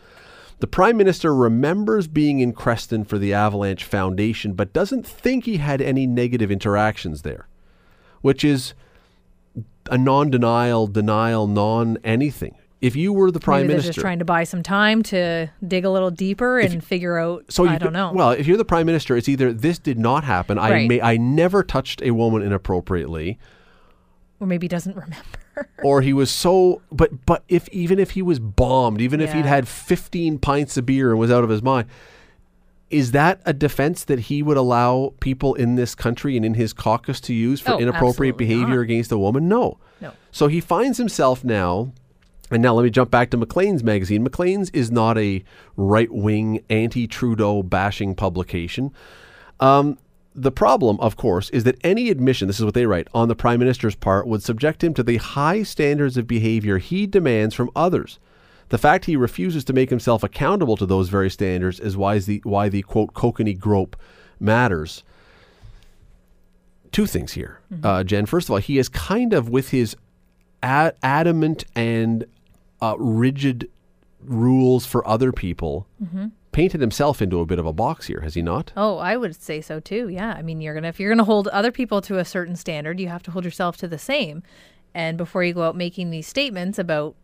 [0.59, 5.57] The Prime Minister remembers being in Creston for the Avalanche Foundation, but doesn't think he
[5.57, 7.47] had any negative interactions there,
[8.21, 8.73] which is
[9.91, 12.55] a non denial, denial, non anything.
[12.85, 13.93] If you were the Prime Maybe they're Minister.
[13.93, 17.45] just trying to buy some time to dig a little deeper and figure out.
[17.49, 18.11] so you I don't know.
[18.13, 21.17] Well, if you're the Prime Minister, it's either this did not happen, I, may, I
[21.17, 23.39] never touched a woman inappropriately,
[24.39, 25.69] or maybe doesn't remember.
[25.83, 29.45] or he was so but but if even if he was bombed even if he'd
[29.45, 31.87] had 15 pints of beer and was out of his mind
[32.89, 36.71] is that a defense that he would allow people in this country and in his
[36.73, 38.81] caucus to use for Oh, inappropriate behavior not.
[38.81, 40.11] against a woman no No.
[40.29, 41.93] so he finds himself now
[42.51, 44.23] and now let me jump back to Maclean's magazine.
[44.23, 45.43] Maclean's is not a
[45.75, 48.93] right-wing anti-Trudeau bashing publication.
[49.59, 49.97] Um,
[50.35, 53.35] the problem, of course, is that any admission, this is what they write, on the
[53.35, 57.71] Prime Minister's part would subject him to the high standards of behavior he demands from
[57.75, 58.19] others.
[58.69, 62.41] The fact he refuses to make himself accountable to those very standards is why the,
[62.43, 63.95] why the quote, kokanee grope
[64.39, 65.03] matters.
[66.91, 68.25] Two things here, uh, Jen.
[68.25, 69.95] First of all, he is kind of with his
[70.63, 72.25] ad- adamant and
[72.81, 73.69] uh, rigid
[74.21, 75.87] rules for other people,
[76.51, 78.71] painted himself into a bit of a box here, has he not?
[78.77, 80.07] Oh, I would say so too.
[80.07, 80.33] Yeah.
[80.33, 82.55] I mean, you're going to if you're going to hold other people to a certain
[82.55, 84.41] standard, you have to hold yourself to the same.
[84.93, 87.15] And before you go out making these statements about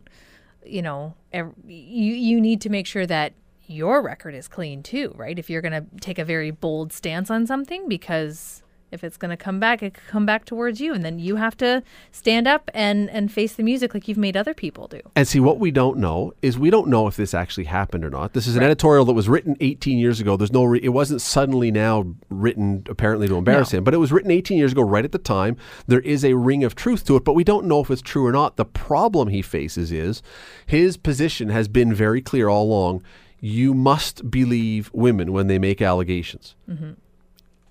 [0.64, 3.32] you know, ev- you you need to make sure that
[3.66, 5.38] your record is clean too, right?
[5.38, 8.61] If you're going to take a very bold stance on something because
[8.92, 11.36] if it's going to come back, it could come back towards you and then you
[11.36, 15.00] have to stand up and and face the music like you've made other people do.
[15.16, 18.10] And see, what we don't know is we don't know if this actually happened or
[18.10, 18.32] not.
[18.34, 20.36] This is an editorial that was written 18 years ago.
[20.36, 23.78] There's no, re- it wasn't suddenly now written apparently to embarrass No.
[23.78, 25.56] him, but it was written 18 years ago, right at the time.
[25.86, 28.26] There is a ring of truth to it, but we don't know if it's true
[28.26, 28.56] or not.
[28.56, 30.22] The problem he faces is
[30.66, 33.02] his position has been very clear all along.
[33.40, 36.54] You must believe women when they make allegations.
[36.68, 36.92] Mm-hmm.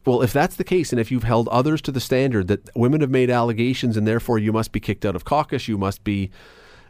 [0.05, 3.01] Well, if that's the case, and if you've held others to the standard that women
[3.01, 6.31] have made allegations and therefore you must be kicked out of caucus, you must be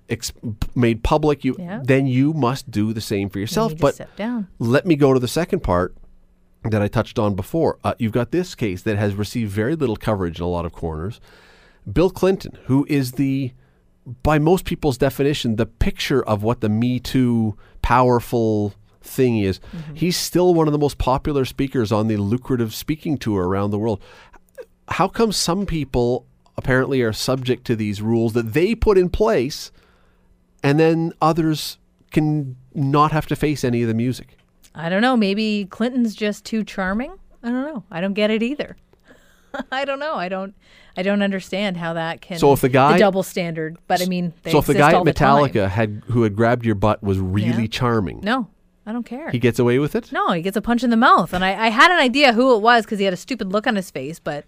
[0.09, 0.31] ex-
[0.75, 1.81] made public, you Yeah.
[1.83, 3.73] then you must do the same for yourself.
[3.77, 4.47] But down.
[4.59, 5.93] let me go to the second part
[6.63, 7.79] that I touched on before.
[7.83, 10.71] Uh, you've got this case that has received very little coverage in a lot of
[10.71, 11.19] corners.
[11.91, 13.51] Bill Clinton, who is the,
[14.23, 19.95] by most people's definition, the picture of what the Me Too powerful thing is, mm-hmm.
[19.95, 23.79] he's still one of the most popular speakers on the lucrative speaking tour around the
[23.79, 24.01] world.
[24.87, 26.25] How come some people
[26.57, 29.71] apparently are subject to these rules that they put in place
[30.63, 31.77] and then others
[32.11, 34.37] can not have to face any of the music?
[34.75, 35.17] I don't know.
[35.17, 37.13] Maybe Clinton's just too charming.
[37.43, 37.83] I don't know.
[37.91, 38.77] I don't get it either.
[39.71, 40.15] I don't know.
[40.15, 40.55] I don't.
[40.95, 42.37] I don't understand how that can.
[42.37, 45.03] So if the guy- double standard, but I mean, they so if the guy at
[45.03, 45.13] the.
[45.13, 47.67] Metallica had who had grabbed your butt was really Yeah.
[47.67, 48.47] charming, no,
[48.85, 49.29] I don't care.
[49.29, 50.11] he gets away with it.
[50.11, 52.55] no, he gets a punch in the mouth, and I, I had an idea who
[52.55, 54.45] it was because he had a stupid look on his face, but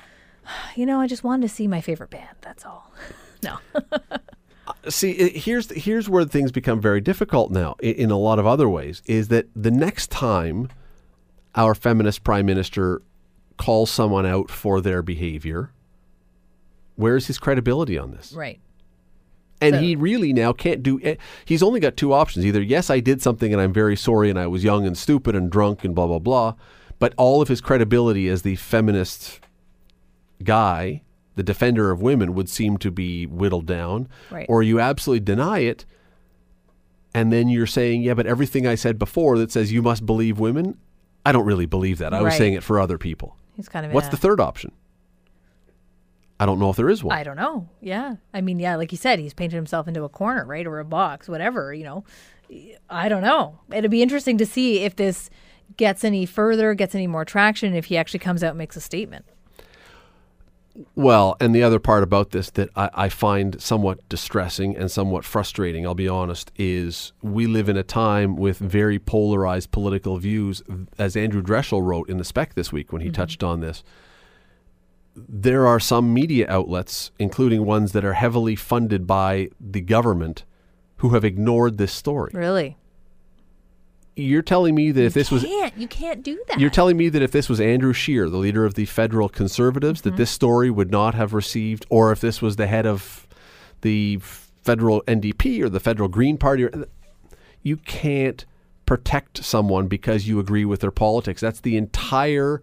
[0.76, 2.36] you know, I just wanted to see my favorite band.
[2.42, 2.92] That's all.
[3.42, 3.58] no.
[3.74, 4.18] Uh,
[4.88, 7.76] see, it, here's here's where things become very difficult now.
[7.80, 10.68] In, in a lot of other ways, is that the next time
[11.54, 13.02] our feminist prime minister
[13.56, 15.72] calls someone out for their behavior,
[16.96, 18.32] where's his credibility on this?
[18.32, 18.60] right.
[19.60, 21.00] And So- he really now can't do.
[21.02, 24.28] eh, He's only got two options: either yes, I did something and I'm very sorry,
[24.30, 26.54] and I was young and stupid and drunk and blah blah blah.
[26.98, 29.40] But all of his credibility as the feminist
[30.42, 31.02] guy,
[31.34, 34.08] the defender of women, would seem to be whittled down.
[34.30, 34.46] Right.
[34.48, 35.84] Or you absolutely deny it,
[37.14, 40.38] and then you're saying, yeah, but everything I said before that says you must believe
[40.38, 40.76] women,
[41.24, 42.12] I don't really believe that.
[42.14, 43.36] I was saying it for other people.
[43.54, 43.92] He's kind of.
[43.92, 44.72] What's the third option?
[46.38, 47.16] I don't know if there is one.
[47.16, 47.68] I don't know.
[47.80, 48.16] Yeah.
[48.34, 50.66] I mean, yeah, like you said, he's painted himself into a corner, right?
[50.66, 52.04] Or a box, whatever, you know.
[52.90, 53.58] I don't know.
[53.72, 55.30] It'd be interesting to see if this
[55.76, 58.80] gets any further, gets any more traction, if he actually comes out and makes a
[58.80, 59.24] statement.
[60.94, 65.24] Well, and the other part about this that I, I find somewhat distressing and somewhat
[65.24, 70.62] frustrating, I'll be honest, is we live in a time with very polarized political views.
[70.98, 73.14] As Andrew Dreschel wrote in the spec this week when he mm-hmm.
[73.14, 73.82] touched on this,
[75.16, 80.44] there are some media outlets, including ones that are heavily funded by the government,
[80.98, 82.30] who have ignored this story.
[82.34, 82.76] Really?
[84.18, 85.76] You're telling me that if this was can't.
[85.76, 86.58] You can't do that.
[86.58, 90.00] You're telling me that if this was Andrew Scheer, the leader of the federal conservatives,
[90.00, 90.10] Mm-hmm.
[90.10, 93.26] that this story would not have received, or if this was the head of
[93.82, 94.18] the
[94.62, 96.86] federal NDP or the federal Green Party, or,
[97.62, 98.46] you can't
[98.86, 101.40] protect someone because you agree with their politics.
[101.40, 102.62] That's the entire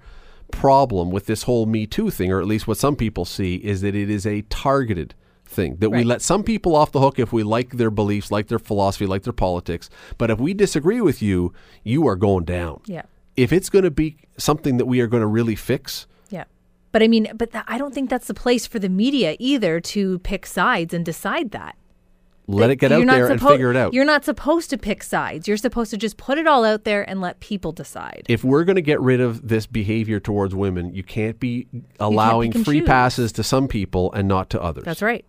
[0.53, 3.81] problem with this whole Me Too thing, or at least what some people see, is
[3.81, 5.75] that it is a targeted thing.
[5.77, 8.59] That we let some people off the hook if we like their beliefs, like their
[8.59, 9.89] philosophy, like their politics.
[10.17, 13.03] But if we disagree with you, you are going down yeah.
[13.35, 16.45] if it's going to be something that we are going to really fix, Yeah.
[16.91, 19.79] But I mean, but th- I don't think that's the place for the media either
[19.79, 21.75] to pick sides and decide that.
[22.47, 23.93] Let it get out not there and figure it out.
[23.93, 25.47] You're not supposed to pick sides.
[25.47, 28.23] You're supposed to just put it all out there and let people decide.
[28.27, 31.67] If we're going to get rid of this behavior towards women, you can't be
[31.99, 32.87] allowing pick and free choose.
[32.87, 34.83] passes to some people and not to others.
[34.83, 35.25] That's right.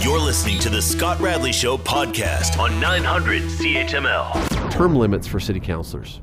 [0.00, 4.70] You're listening to the Scott Radley Show podcast on 900 CHML.
[4.70, 6.20] Term limits for city councilors.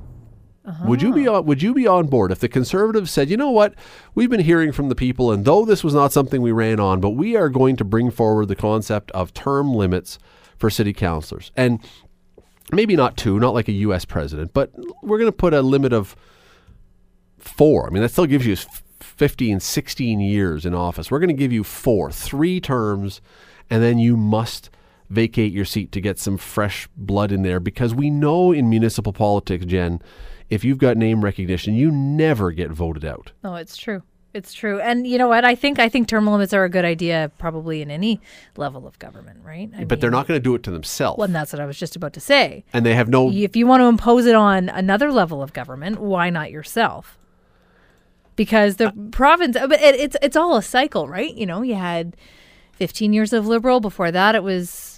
[0.66, 0.86] Uh-huh.
[0.88, 3.52] Would you be on, would you be on board if the conservatives said, you know
[3.52, 3.76] what,
[4.16, 7.00] we've been hearing from the people, and though this was not something we ran on,
[7.00, 10.18] but we are going to bring forward the concept of term limits
[10.58, 11.80] for city councilors, and
[12.72, 14.06] maybe not two, not like a U.S.
[14.06, 14.72] president, but
[15.04, 16.16] we're going to put a limit of
[17.38, 17.88] four.
[17.88, 21.12] I mean, that still gives you f- 15, 16 years in office.
[21.12, 23.22] We're going to give you four, three terms,
[23.70, 24.70] and then you must
[25.10, 29.14] vacate your seat to get some fresh blood in there because we know in municipal
[29.14, 30.02] politics, Jen,
[30.50, 33.32] if you've got name recognition, you never get voted out.
[33.44, 34.04] Oh, it's true.
[34.34, 34.82] It's true.
[34.82, 35.46] And you know what?
[35.46, 38.20] I think I think term limits are a good idea probably in any
[38.58, 39.70] level of government, right?
[39.78, 41.18] I but they're not going to do it to themselves.
[41.18, 42.66] Well, and that's what I was just about to say.
[42.74, 46.00] and they have no If you want to impose it on another level of government,
[46.02, 47.18] why not yourself?
[48.36, 51.34] Because the uh, province, but it, it's it's all a cycle, right?
[51.34, 52.18] You know, you had
[52.74, 53.80] 15 years of liberal.
[53.80, 54.95] Before that, it was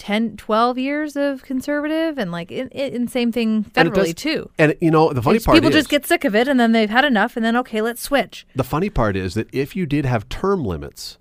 [0.00, 4.50] 10, 12 years of conservative, and like in, same thing federally does- too.
[4.58, 6.72] And you know the funny part people is just get sick of it, and then
[6.72, 8.46] they've had enough, and then okay, let's switch.
[8.56, 11.18] the funny part is that if you did have term limits,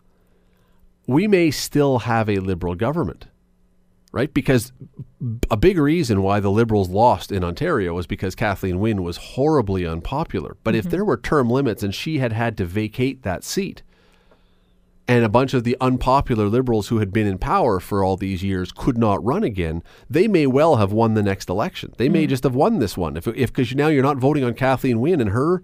[1.08, 3.28] we may still have a liberal government,
[4.14, 4.34] right?
[4.34, 4.72] Because
[5.52, 9.86] a big reason why the Liberals lost in Ontario was because Kathleen Wynne was horribly
[9.86, 10.56] unpopular.
[10.64, 10.92] But if mm-hmm.
[10.92, 13.84] there were term limits and she had had to vacate that seat,
[15.10, 18.44] and a bunch of the unpopular Liberals who had been in power for all these
[18.44, 21.94] years could not run again, they may well have won the next election.
[21.98, 24.54] They may just have won this one if if because now you're not voting on
[24.54, 25.62] Kathleen Wynne and her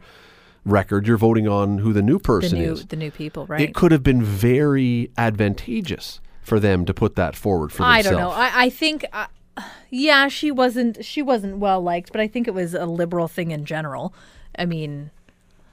[0.66, 2.86] record, you're voting on who the new The person new is.
[2.88, 3.62] the new people, right?
[3.62, 8.08] It could have been very advantageous for them to put that forward for I themselves.
[8.08, 8.36] I don't know.
[8.36, 9.28] I, I think, uh,
[9.90, 13.52] yeah, she wasn't she wasn't well liked, but I think it was a liberal thing
[13.52, 14.14] in general.
[14.58, 15.12] I mean,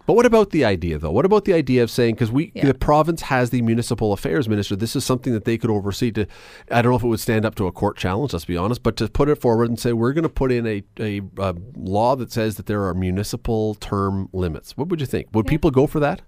[0.04, 1.12] But what about the idea, though?
[1.12, 2.66] What about the idea of saying because we Yeah.
[2.66, 4.74] the province has the municipal affairs minister?
[4.74, 6.10] This is something that they could oversee.
[6.12, 6.26] To
[6.70, 8.32] I don't know if it would stand up to a court challenge.
[8.32, 10.66] Let's be honest, but to put it forward and say we're going to put in
[10.66, 14.76] a, a, a law that says that there are municipal term limits.
[14.76, 15.28] What would you think?
[15.32, 16.22] Would people go for that?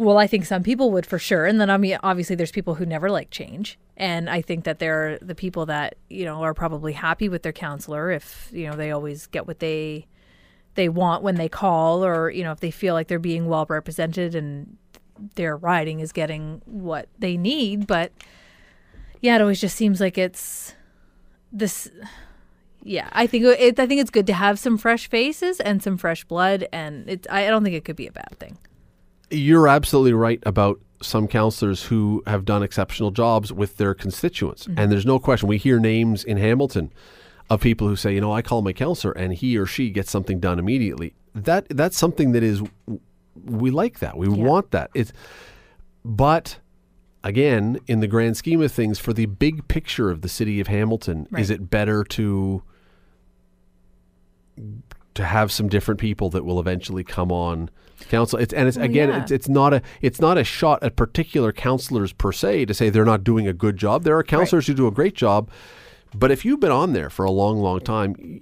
[0.00, 2.76] well, I think some people would for sure, and then I mean, obviously, there's people
[2.76, 6.54] who never like change, and I think that they're the people that you know are
[6.54, 10.06] probably happy with their councilor if you know they always get what they
[10.78, 13.66] they want when they call, or you know if they feel like they're being well
[13.68, 14.78] represented and
[15.34, 18.12] their riding is getting what they need, but
[19.20, 20.74] yeah, it always just seems like it's
[21.52, 21.90] this.
[22.84, 25.96] Yeah, I think it, I think it's good to have some fresh faces and some
[25.96, 27.26] fresh blood, and it.
[27.28, 28.56] I don't think it could be a bad thing.
[29.30, 34.66] You're absolutely right about some councilors who have done exceptional jobs with their constituents.
[34.66, 34.78] Mm-hmm.
[34.78, 35.48] And there's no question.
[35.48, 36.92] We hear names in Hamilton
[37.50, 40.10] of people who say, you know, I call my councilor and he or she gets
[40.10, 41.14] something done immediately.
[41.34, 42.62] That that's something that is
[43.44, 44.16] we like that.
[44.16, 44.90] We want that.
[44.94, 45.12] It's
[46.04, 46.58] but
[47.24, 50.66] again, in the grand scheme of things, for the big picture of the city of
[50.66, 52.62] Hamilton, is it better to
[55.14, 57.70] to have some different people that will eventually come on
[58.08, 58.38] council?
[58.38, 59.22] It's and it's again, yeah.
[59.22, 62.90] it's it's not a it's not a shot at particular councilors per se to say
[62.90, 64.04] they're not doing a good job.
[64.04, 65.50] There are councilors who do a great job,
[66.14, 68.40] but if you've been on there for a long, long time,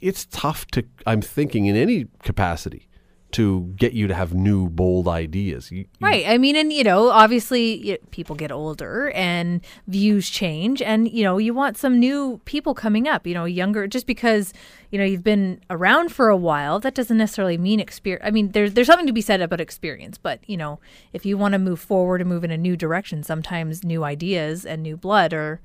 [0.00, 0.84] it's tough to.
[1.06, 2.84] I'm thinking in any capacity
[3.30, 5.70] to get you to have new, bold ideas.
[5.70, 6.24] You- you- Right.
[6.26, 11.22] I mean, and you know, obviously, y people get older and views change, and you
[11.24, 13.26] know, you want some new people coming up.
[13.26, 13.86] You know, younger.
[13.86, 14.54] Just because
[14.90, 18.24] you know you've been around for a while, that doesn't necessarily mean experience.
[18.26, 20.78] I mean, there's there's something to be said about experience, but you know,
[21.12, 24.64] if you want to move forward and move in a new direction, sometimes new ideas
[24.64, 25.60] and new blood are.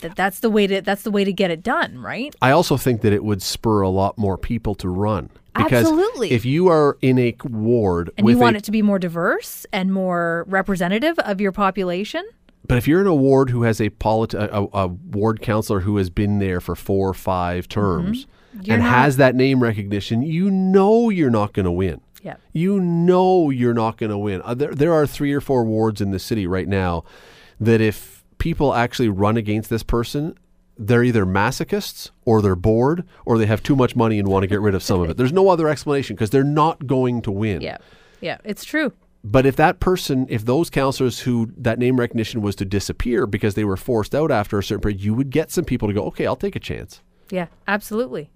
[0.00, 2.34] That, that's the way to that's the way to get it done, right?
[2.40, 5.30] I also think that it would spur a lot more people to run.
[5.54, 6.30] Because Absolutely.
[6.30, 9.66] if you are in a ward And you want a, it to be more diverse
[9.72, 12.22] and more representative of your population.
[12.68, 15.80] but if you're in a ward who has a, polit- a, a, a ward councilor
[15.80, 18.72] who has been there for four or five terms Mm-hmm.
[18.72, 22.00] And not- has that name recognition, you know you're not going to win.
[22.22, 22.36] Yeah.
[22.52, 24.40] You know you're not going to win.
[24.42, 27.04] Uh, there, there are three or four wards in the city right now
[27.60, 30.36] that if people actually run against this person,
[30.78, 34.46] they're either masochists or they're bored or they have too much money and want to
[34.46, 35.16] get rid of some of it.
[35.16, 37.60] There's no other explanation because they're not going to win.
[37.60, 37.78] Yeah.
[38.20, 38.38] Yeah.
[38.44, 38.92] It's true.
[39.24, 43.54] But if that person, if those councilors who that name recognition was to disappear because
[43.54, 46.04] they were forced out after a certain period, you would get some people to go,
[46.04, 47.02] okay, I'll take a chance.
[47.30, 47.46] Yeah.
[47.66, 48.30] Absolutely.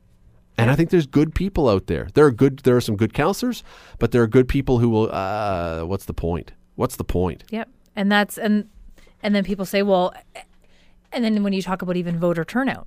[0.59, 2.09] And I think there's good people out there.
[2.13, 2.59] There are good.
[2.61, 3.65] There are some good councilors,
[3.99, 5.11] but there are good people who will.
[5.11, 6.53] Uh, what's the point?
[6.75, 7.45] What's the point?
[7.51, 7.71] Yep.
[7.97, 8.69] And that's and
[9.23, 10.13] and then people say, well,
[11.13, 12.87] and then when you talk about even voter turnout,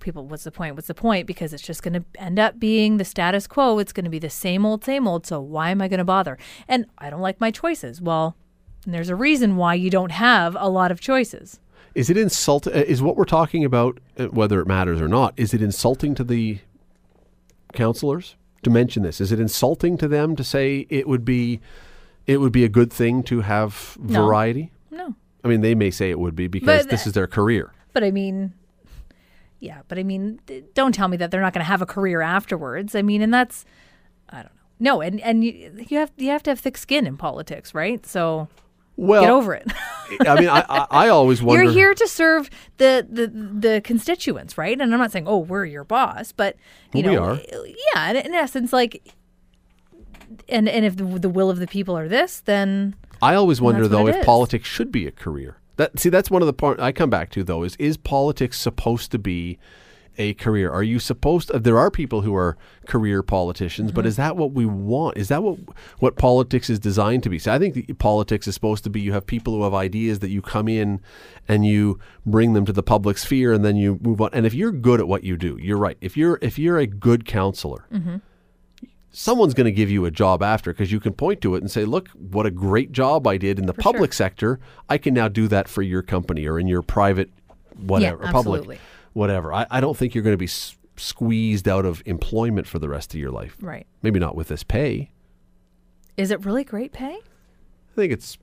[0.00, 0.74] people, what's the point?
[0.74, 1.26] What's the point?
[1.26, 3.78] Because it's just going to end up being the status quo.
[3.78, 5.26] It's going to be the same old, same old.
[5.26, 6.38] So why am I going to bother?
[6.68, 8.00] And I don't like my choices.
[8.00, 8.36] Well,
[8.86, 11.58] there's a reason why you don't have a lot of choices.
[11.94, 12.66] Is it insult?
[12.66, 16.14] uh, Is what we're talking about, uh, whether it matters or not, is it insulting
[16.16, 16.58] to the
[17.72, 19.20] councilors to mention this?
[19.20, 21.60] Is it insulting to them to say it would be,
[22.26, 24.24] it would be a good thing to have No.
[24.24, 24.72] variety?
[24.90, 25.14] No.
[25.46, 27.72] I mean, they may say it would be because this is their career.
[27.92, 28.52] But I mean,
[29.60, 30.40] yeah, but I mean,
[30.74, 32.94] don't tell me that they're not going to have a career afterwards.
[32.96, 33.64] I mean, and that's,
[34.28, 34.50] I don't know.
[34.78, 38.04] No, and and you, you have you have to have thick skin in politics, right?
[38.04, 38.48] So
[38.96, 39.72] Well, get over it.
[40.26, 41.62] I mean, I, I, I always wonder.
[41.62, 44.78] You're here to serve the, the the constituents, right?
[44.78, 46.56] And I'm not saying, oh, we're your boss, but
[46.92, 47.40] you Well, we know, are.
[47.94, 49.14] yeah, in, in essence, like
[50.48, 53.88] and and if the, the will of the people are this, then I always wonder
[53.88, 54.24] though if is.
[54.26, 55.58] politics should be a career.
[55.76, 58.58] That see, that's one of the part I come back to though is is politics
[58.60, 59.58] supposed to be
[60.18, 60.70] a career?
[60.70, 61.48] Are you supposed?
[61.48, 62.56] To, there are people who are
[62.86, 64.08] career politicians, but Mm-hmm.
[64.08, 65.18] is that what we want?
[65.18, 65.58] Is that what
[65.98, 67.38] what politics is designed to be?
[67.38, 70.30] So I think politics is supposed to be you have people who have ideas that
[70.30, 71.00] you come in
[71.46, 74.30] and you bring them to the public sphere, and then you move on.
[74.32, 75.98] And if you're good at what you do, you're right.
[76.00, 77.84] If you're if you're a good councilor
[79.18, 81.16] someone's going to give you a job after because you can mm-hmm.
[81.16, 84.12] point to it and say, look, what a great job I did in the public
[84.12, 84.60] sector.
[84.90, 87.30] I can now do that for your company or in your private
[87.78, 88.78] whatever, public,
[89.14, 89.54] whatever.
[89.54, 92.90] I, I don't think you're going to be s- squeezed out of employment for the
[92.90, 93.56] rest of your life.
[93.62, 93.86] right.
[94.02, 95.10] Maybe not with this pay.
[96.18, 97.14] Is it really great pay?
[97.14, 98.36] I think it's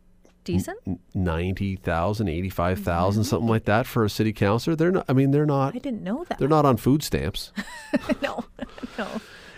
[0.43, 0.80] Decent?
[1.13, 3.30] 90,000, 85,000, mm-hmm.
[3.30, 4.76] something like that for a city councilor.
[4.76, 6.39] They're not, I mean, they're not, I didn't know that.
[6.39, 7.53] they're not on food stamps.
[8.21, 8.43] no,
[8.97, 9.07] no.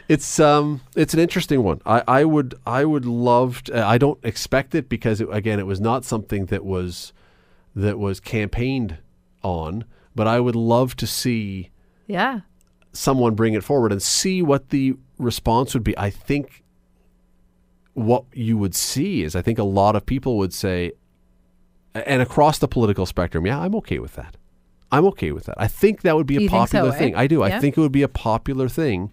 [0.07, 1.81] It's um it's an interesting one.
[1.85, 5.65] I, I would I would love to, I don't expect it because it, again it
[5.65, 7.11] was not something that was
[7.75, 8.97] that was campaigned
[9.43, 9.85] on,
[10.15, 11.71] but I would love to see
[12.07, 12.41] Yeah.
[12.93, 15.97] someone bring it forward and see what the response would be.
[15.97, 16.63] I think
[17.93, 20.91] what you would see is I think a lot of people would say
[21.93, 24.35] and across the political spectrum, yeah, I'm okay with that.
[24.91, 25.55] I'm okay with that.
[25.57, 26.97] I think that would be a You think so, popular eh?
[26.99, 27.15] thing.
[27.15, 27.41] I do.
[27.41, 29.11] I think it would be a popular thing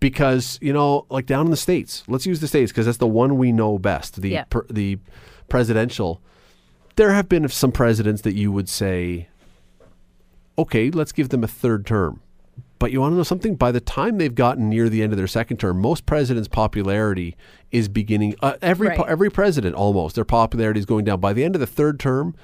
[0.00, 3.06] because you know, like down in the states, let's use the states because that's the
[3.06, 4.20] one we know best.
[4.22, 4.44] The Yeah.
[4.50, 4.98] per, the
[5.48, 6.20] presidential.
[6.96, 9.28] There have been some presidents that you would say,
[10.58, 12.20] okay, let's give them a third term.
[12.80, 13.56] But you want to know something?
[13.56, 17.36] By the time they've gotten near the end of their second term, most presidents' popularity
[17.72, 18.36] is beginning.
[18.40, 19.00] Uh, every Right.
[19.08, 21.18] every president almost their popularity is going down.
[21.18, 22.34] By the end of the third term,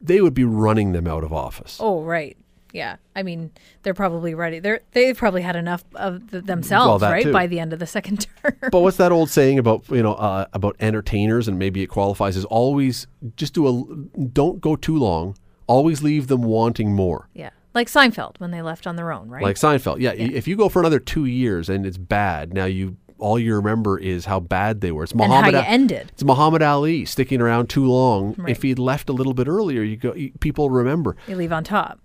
[0.00, 1.78] they would be running them out of office.
[1.80, 2.36] Oh, right.
[2.76, 2.96] Yeah.
[3.14, 3.50] I mean,
[3.82, 4.58] they're probably ready.
[4.60, 7.32] They're they've probably had enough of th- themselves, that right, too.
[7.32, 8.56] by the end of the second term.
[8.70, 12.36] But what's that old saying about you know uh, about entertainers and maybe it qualifies
[12.36, 13.06] as always
[13.36, 15.36] just do a don't go too long.
[15.68, 17.28] Always leave them wanting more.
[17.34, 17.50] yeah.
[17.74, 19.42] Like Seinfeld when they left on their own, right?
[19.42, 20.00] Like Seinfeld.
[20.00, 23.54] Yeah, If you go for another two years and it's bad, now you all you
[23.54, 25.02] remember is how bad they were.
[25.04, 25.54] It's and how Muhammad.
[25.54, 26.10] you ended.
[26.12, 28.34] it's Muhammad Ali sticking around too long.
[28.38, 28.50] Right.
[28.50, 30.14] If he'd left a little bit earlier, you go.
[30.14, 31.16] you- People remember.
[31.28, 31.98] You leave on top.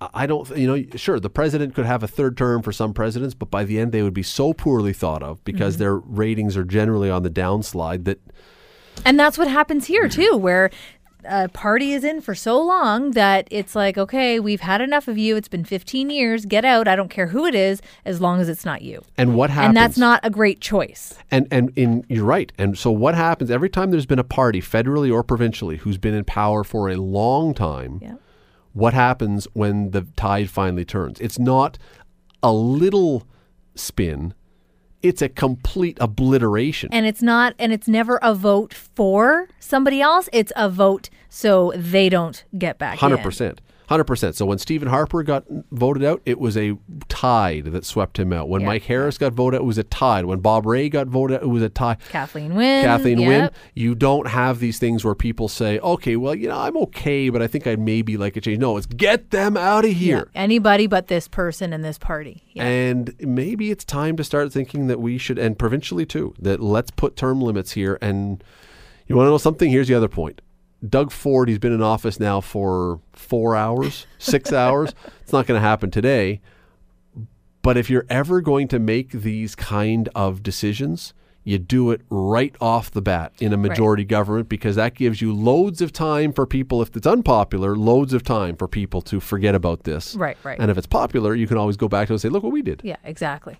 [0.00, 0.48] I- don't.
[0.56, 3.64] You know, sure, the president could have a third term for some presidents, but by
[3.64, 5.82] the end they would be so poorly thought of because Mm-hmm.
[5.82, 8.20] their ratings are generally on the downslide that
[9.04, 10.70] And that's what happens here too, where
[11.24, 15.18] a party is in for so long that it's like, okay, we've had enough of
[15.18, 15.34] you.
[15.34, 16.46] It's been 15 years.
[16.46, 16.86] Get out.
[16.86, 19.02] I don't care who it is, as long as it's not you.
[19.18, 19.68] and what happens.
[19.70, 21.14] And that's not a great choice.
[21.30, 22.52] And and in you're right.
[22.56, 26.14] And so what happens every time there's been a party, federally or provincially, who's been
[26.14, 27.98] in power for a long time?
[28.00, 28.14] Yeah.
[28.78, 31.18] What happens when the tide finally turns?
[31.18, 31.78] It's not
[32.44, 33.26] a little
[33.74, 34.34] spin;
[35.02, 36.88] it's a complete obliteration.
[36.92, 40.28] And it's not, and it's never a vote for somebody else.
[40.32, 42.98] It's a vote so they don't get back.
[42.98, 43.60] Hundred in.
[43.88, 43.98] Percent.
[43.98, 44.36] Hundred percent.
[44.36, 46.76] So when Stephen Harper got voted out, it was a
[47.08, 48.48] tide that swept him out.
[48.48, 48.66] When Yeah.
[48.66, 50.26] Mike Harris got voted out, it was a tide.
[50.26, 51.98] When Bob Rae got voted out, it was a tide.
[52.10, 52.84] Kathleen Wynne.
[52.84, 56.76] Kathleen Wynne, you don't have these things where people say, okay, well, you know, I'm
[56.76, 58.58] okay, but I think I'd maybe like a change.
[58.58, 59.96] No, it's get them out of Yeah.
[59.96, 60.28] here.
[60.34, 62.42] Anybody but this person in this party.
[62.52, 62.64] Yeah.
[62.64, 66.90] And maybe it's time to start thinking that we should, and provincially too, that let's
[66.90, 67.98] put term limits here.
[68.02, 68.42] And
[69.06, 69.70] you want to know something?
[69.70, 70.42] Here's the other point.
[70.86, 74.94] Doug Ford, he's been in office now for four hours, six hours.
[75.22, 76.40] It's not going to happen today.
[77.62, 81.12] But if you're ever going to make these kind of decisions,
[81.42, 85.34] you do it right off the bat in a majority government because that gives you
[85.34, 89.54] loads of time for people, if it's unpopular, loads of time for people to forget
[89.54, 90.14] about this.
[90.14, 90.58] Right, right.
[90.60, 92.52] And if it's popular, you can always go back to it and say, look what
[92.52, 92.82] we did.
[92.84, 93.56] yeah, exactly.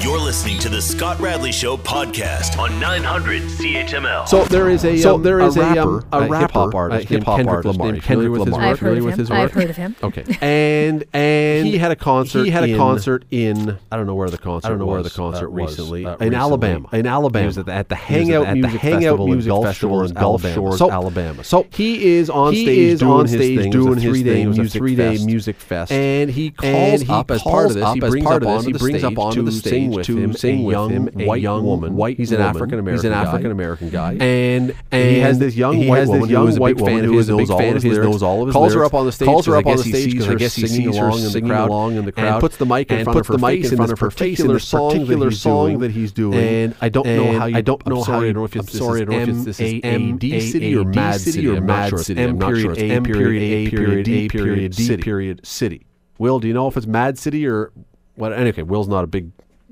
[0.00, 4.26] You're listening to the Scott Radley Show podcast on 900 CHML.
[4.26, 6.66] So there is a So um, there is a, a, rapper, um, a hip hop
[6.66, 7.92] rapper, artist, named hip-hop Kendrick artist Lamar.
[7.92, 8.60] named Familiar Kendrick with his Lamar.
[8.60, 8.72] work?
[8.72, 9.18] I've heard Familiar of with him.
[9.20, 9.96] his I've heard of him.
[10.02, 14.14] Okay, and and He had a concert He had a concert in I don't know
[14.16, 14.66] where the concert.
[14.66, 16.34] I don't know where the concert uh, was, recently uh, in.
[16.34, 16.88] Alabama.
[16.92, 19.48] In Alabama, was at the- at the Hangout at the Music Hangout Festival in Music
[19.50, 20.54] Gulf Festival Shores, in Gulf Alabama.
[20.54, 21.44] Shores, So- Alabama.
[21.44, 23.52] So he is on stage doing his thing.
[23.52, 24.42] It was a doing his three-day thing.
[24.44, 25.26] It was a music three-day fest.
[25.26, 27.92] music fest, And he calls up as part of this.
[27.94, 30.64] He brings up of onto the stage to the sing with to him sing a
[30.64, 31.96] with young him a white young woman.
[31.96, 32.94] White He's an African American.
[32.94, 36.14] He's an African American guy, And and he has this young he white has this
[36.14, 37.82] woman young who is a white big fan of who his, knows all of his
[37.82, 39.76] his, knows all of his calls her up on the stage calls her up on
[39.76, 41.68] the stage sees 'cause her I guess he sees her singing along in the crowd,
[41.68, 43.98] along in the and puts the mic in front of her face in front of
[44.00, 46.38] her face in particular this particular song that he's doing.
[46.38, 48.54] And I don't know how you- I don't know sorry, how i don't know if
[48.54, 49.88] i'm it's- sorry, I don't know if this is M-A-D
[50.34, 51.48] M-A-D city or A-D Mad city or city.
[51.56, 52.20] I'm not Mad city.
[52.20, 55.02] M I'm not period sure it's period period A period D city.
[55.02, 55.86] period city.
[56.18, 57.72] Will, do you know if it's Mad City or
[58.14, 58.32] what?
[58.32, 59.30] Anyway, Will's not a big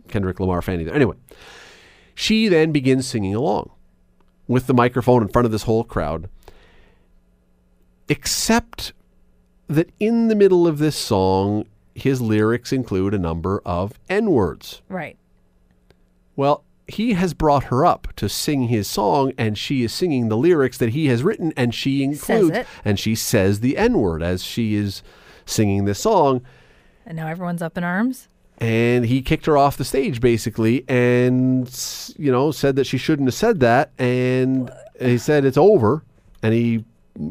[0.08, 0.92] Kendrick Lamar fan either.
[0.92, 1.16] Anyway,
[2.14, 3.70] She then begins singing along
[4.46, 6.28] with the microphone in front of this whole crowd,
[8.08, 8.92] except
[9.68, 14.82] that in the middle of this song, his lyrics include a number of N words.
[14.88, 15.16] Right.
[16.36, 20.36] Well, he has brought her up to sing his song, and she is singing the
[20.36, 24.44] lyrics that he has written, and she includes, and she says the N word as
[24.44, 25.02] she is
[25.46, 26.42] singing this song.
[27.06, 28.28] And now everyone's up in arms.
[28.58, 31.68] And he kicked her off the stage basically, and
[32.16, 36.04] you know said that she shouldn't have said that, and he said it's over,
[36.42, 36.84] and he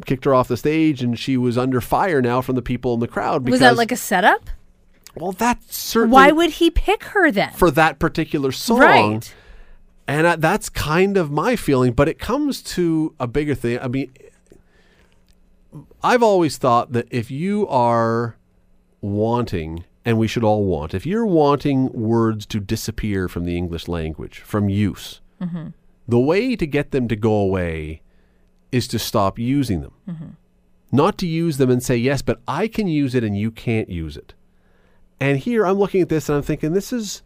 [0.06, 3.00] kicked her off the stage, and she was under fire now from the people in
[3.00, 3.44] the crowd.
[3.46, 4.50] Because, Was that like a setup?
[5.16, 7.52] well, that's certainly Why would he pick her then?
[7.54, 8.80] for that particular song.
[8.80, 9.34] Right.
[10.08, 13.80] And I, that's kind of my feeling, but it comes to a bigger thing.
[13.80, 14.12] I mean,
[16.04, 18.36] I've always thought that if you are
[19.02, 23.88] wanting, and we should all want, if you're wanting words to disappear from the English
[23.88, 25.68] language, from use, mm-hmm.
[26.08, 28.02] the way to get them to go away
[28.72, 29.94] is to stop using them.
[30.10, 30.26] Mm-hmm.
[30.92, 33.90] Not to use them and say, yes, but I can use it and you can't
[33.90, 34.34] use it.
[35.20, 37.24] And here I'm looking at this and I'm thinking, this is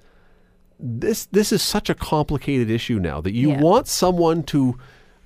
[0.80, 3.62] this this is such a complicated issue now that you Yeah.
[3.62, 4.78] want someone to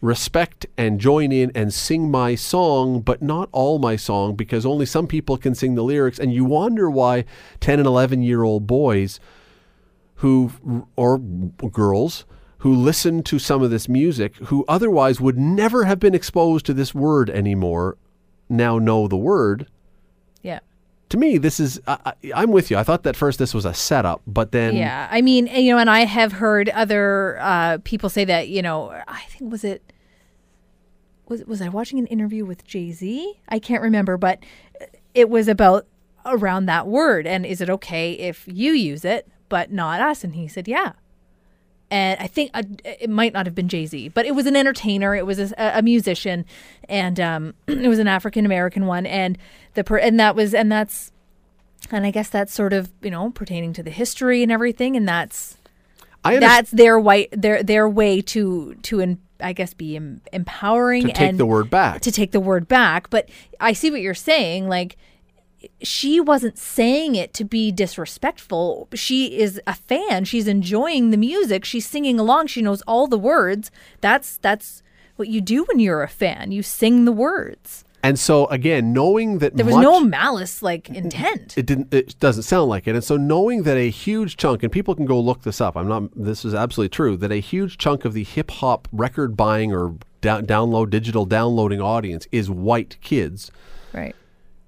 [0.02, 4.86] respect and join in and sing my song but not all my song because only
[4.86, 7.24] some people can sing the lyrics and you wonder why
[7.60, 9.20] 10 and 11 year old boys
[10.16, 10.52] who
[10.96, 12.26] or girls
[12.60, 16.74] who listen to some of this music who otherwise would never have been exposed to
[16.74, 17.96] this word anymore
[18.50, 19.68] now know the word
[20.42, 20.60] Yeah.
[21.10, 23.74] to me this is I, i'm with you i thought that first this was a
[23.74, 28.10] setup but then Yeah, I mean, you know, and I have heard other uh, people
[28.10, 28.48] say that.
[28.50, 29.91] You know, I think was it
[31.32, 33.40] was was I watching an interview with Jay Z?
[33.50, 34.40] I can't remember, but
[35.16, 35.88] it was about
[36.26, 37.26] around that word.
[37.26, 40.24] And is it okay if you use it but not us?
[40.24, 40.94] And he said, yeah.
[41.90, 44.56] And I think uh, it might not have been Jay Z, but it was an
[44.56, 45.16] entertainer.
[45.16, 46.46] It was a, a musician,
[46.88, 49.06] and um, it was an African American one.
[49.06, 49.38] And
[49.74, 51.12] the per- and that was and that's
[51.92, 55.06] and I guess that's sort of you know pertaining to the history and everything, and
[55.08, 55.58] that's
[56.24, 56.52] I understand.
[56.58, 61.30] that's their white their their way to to I guess be em- empowering to take
[61.30, 62.02] and the word back.
[62.02, 63.10] to take the word back.
[63.10, 64.98] But I see what you're saying, like.
[65.84, 68.88] She wasn't saying it to be disrespectful.
[68.96, 70.26] She is a fan.
[70.26, 71.66] She's enjoying the music.
[71.66, 72.48] She's singing along.
[72.48, 73.70] She knows all the words.
[74.02, 74.82] That's that's
[75.18, 76.52] what you do when you're a fan.
[76.52, 77.84] You sing the words.
[78.04, 81.58] And so again, knowing that There was much, no malice like intent.
[81.58, 82.96] it didn't it doesn't sound like it.
[82.96, 85.76] And so knowing that a huge chunk and people can go look this up.
[85.78, 89.38] I'm not this is absolutely true that a huge chunk of the hip hop record
[89.38, 93.52] buying or down, download digital downloading audience is white kids.
[93.94, 94.16] Right.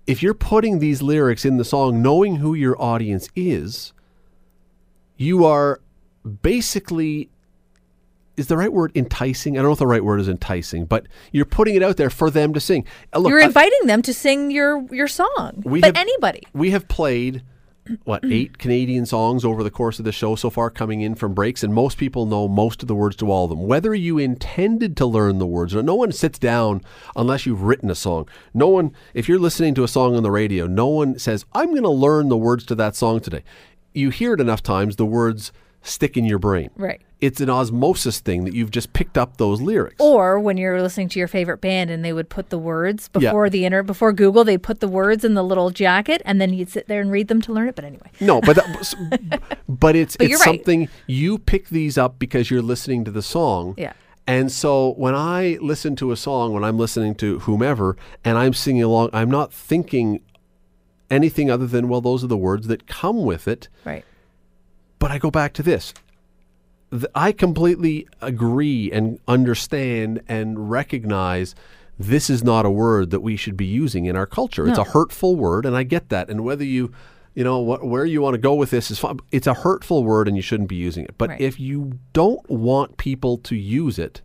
[0.06, 3.94] If you're putting these lyrics in the song knowing who your audience is,
[5.16, 5.80] you are
[6.42, 7.30] basically
[8.38, 9.56] is the right word enticing?
[9.58, 12.10] I don't know if the right word is enticing, but you're putting it out there
[12.10, 12.86] for them to sing.
[13.14, 15.62] Uh, Look, You're I- inviting them to sing your your song.
[15.66, 16.44] We but have- anybody.
[16.54, 17.44] we have played
[18.06, 21.34] what eight Canadian songs over the course of the show so far coming in from
[21.34, 24.18] breaks and most people know most of the words to all of them whether you
[24.18, 26.82] intended to learn the words no one sits down
[27.18, 30.32] unless you've written a song no one if you're listening to a song on the
[30.32, 33.44] radio no one says I'm going to learn the words to that song today
[33.94, 37.02] you hear it enough times the words stick in your brain Right.
[37.26, 41.08] It's an osmosis thing that you've just picked up those lyrics Or when you're listening
[41.10, 43.30] to your favorite band and they would put the words Yeah.
[43.30, 46.54] before the inter before Google, they'd put the words in the little jacket and then
[46.54, 47.76] you'd sit there and read them to learn it.
[47.76, 48.10] But anyway.
[48.20, 48.68] No, but that,
[49.70, 50.44] but it's But it's you're right.
[50.46, 53.76] something you pick these up because you're listening to the song.
[53.78, 53.94] Yeah.
[54.28, 57.96] And so when I listen to a song, when I'm listening to whomever,
[58.26, 60.22] and I'm singing along, I'm not thinking
[61.10, 63.70] anything other than well, those are the words that come with it.
[63.86, 64.04] Right.
[65.00, 65.94] But I go back to this.
[66.94, 71.56] Th- I completely agree and understand and recognize
[71.98, 74.68] this is not a word that we should be using in our culture.
[74.68, 76.30] It's a hurtful word, and I get that.
[76.30, 76.92] And whether you,
[77.36, 79.20] you know, what, where you want to go with this is fine.
[79.32, 81.16] It's a hurtful word, and you shouldn't be using it.
[81.18, 81.42] But Right.
[81.42, 84.22] if you don't want people to use it,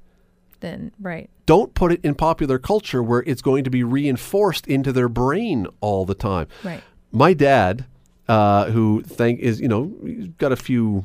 [0.60, 1.28] Then right.
[1.46, 5.66] don't put it in popular culture where it's going to be reinforced into their brain
[5.80, 6.48] all the time.
[6.64, 6.82] Right.
[7.12, 7.84] My dad,
[8.28, 11.04] uh, who thank is you know he's got a few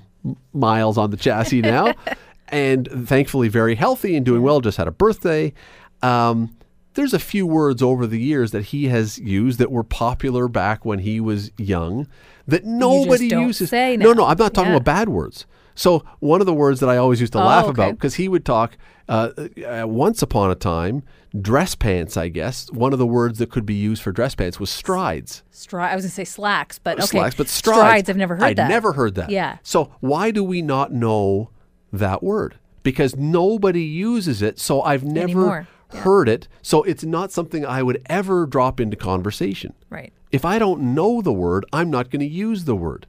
[0.53, 1.93] miles on the chassis now,
[2.49, 4.61] and thankfully very healthy and doing well.
[4.61, 5.53] Just had a birthday.
[6.01, 6.55] Um,
[6.95, 10.85] there's a few words over the years that he has used that were popular back
[10.85, 12.07] when he was young
[12.47, 13.71] that nobody uses.
[13.71, 14.77] no, no, I'm not talking Yeah.
[14.77, 15.45] about bad words.
[15.75, 17.71] So one of the words that I always used to Oh, laugh okay.
[17.71, 18.77] about because he would talk
[19.09, 19.29] uh,
[19.67, 21.03] uh, once upon a time
[21.39, 22.15] dress pants.
[22.15, 25.43] I guess one of the words that could be used for dress pants was strides.
[25.51, 27.07] Stri- I was gonna say slacks, but okay.
[27.07, 28.09] Slacks, but strides.
[28.09, 28.69] I've never heard I'd that.
[28.69, 29.29] never heard that.
[29.29, 29.57] Yeah.
[29.63, 31.49] So why do we not know
[31.91, 34.59] that word because nobody uses it.
[34.59, 35.67] So I've never Anymore.
[35.89, 36.47] heard it.
[36.61, 39.73] So it's not something I would ever drop into conversation.
[39.89, 40.11] Right.
[40.31, 43.05] If I don't know the word, I'm not going to use the word.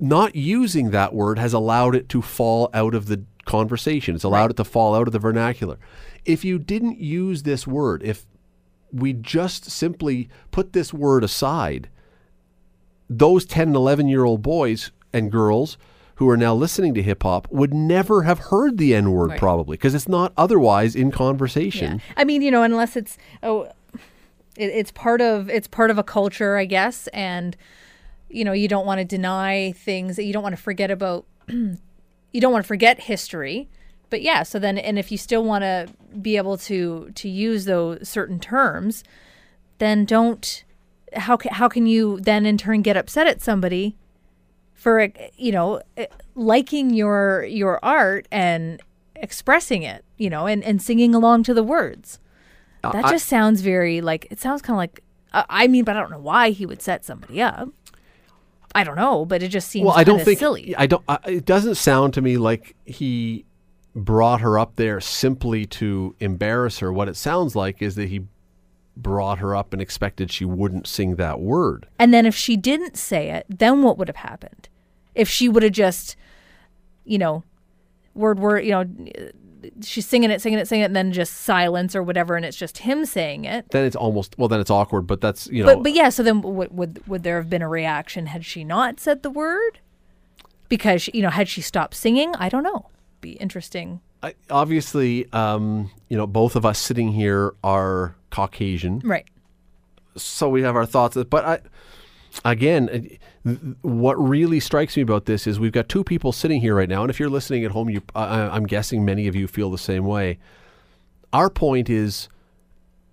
[0.00, 4.14] Not using that word has allowed it to fall out of the conversation.
[4.14, 5.78] It's allowed it to fall out of the vernacular.
[6.24, 8.26] If you didn't use this word, if
[8.92, 11.88] we just simply put this word aside,
[13.08, 15.78] those 10 and 11 year old boys and girls
[16.16, 19.38] who are now listening to hip hop would never have heard the N word Right.
[19.38, 21.94] probably because it's not otherwise in conversation.
[21.94, 22.14] Yeah.
[22.16, 23.70] I mean, you know, unless it's oh,
[24.56, 27.56] it, it's part of it's part of a culture, I guess, and
[28.28, 31.24] you know, you don't want to deny things that you don't want to forget about.
[31.48, 33.68] you don't want to forget history,
[34.10, 34.42] but yeah.
[34.42, 35.88] So then, and if you still want to
[36.20, 39.04] be able to to use those certain terms,
[39.78, 40.64] then don't.
[41.14, 43.96] How ca- how can you then in turn get upset at somebody
[44.74, 45.80] for you know
[46.34, 48.80] liking your your art and
[49.16, 52.20] expressing it you know and, and singing along to the words
[52.92, 55.02] that I- just sounds very like it sounds kind of like
[55.32, 57.70] uh, i mean but i don't know why he would set somebody up
[58.74, 61.02] i don't know but it just seems Well, I don't think silly I don't.
[61.08, 63.44] I, it doesn't sound to me like he
[63.94, 66.92] brought her up there simply to embarrass her.
[66.92, 68.26] What it sounds like is that he
[68.96, 71.86] brought her up and expected she wouldn't sing that word.
[71.98, 74.68] and then if she didn't say it then what would have happened
[75.14, 76.16] if she would have just
[77.04, 77.42] you know
[78.14, 78.84] word word you know
[79.82, 82.56] she's singing it singing it singing it and then just silence or whatever and it's
[82.56, 84.48] just him saying it Then it's almost well.
[84.48, 85.06] Then it's awkward.
[85.06, 85.74] But that's you know.
[85.74, 88.64] But but yeah, so then would would would there have been a reaction had she
[88.64, 89.80] not said the word?
[90.68, 92.86] Because you know, had she stopped singing, I don't know.
[93.20, 94.00] Be interesting.
[94.22, 99.26] I, obviously, um, you know, both of us sitting here are Caucasian, Right.
[100.16, 101.16] so we have our thoughts.
[101.16, 101.60] But I,
[102.44, 103.08] again,
[103.44, 106.88] th- what really strikes me about this is we've got two people sitting here right
[106.88, 109.70] now, and if you're listening at home, you, I, I'm guessing many of you feel
[109.70, 110.38] the same way.
[111.32, 112.28] Our point is,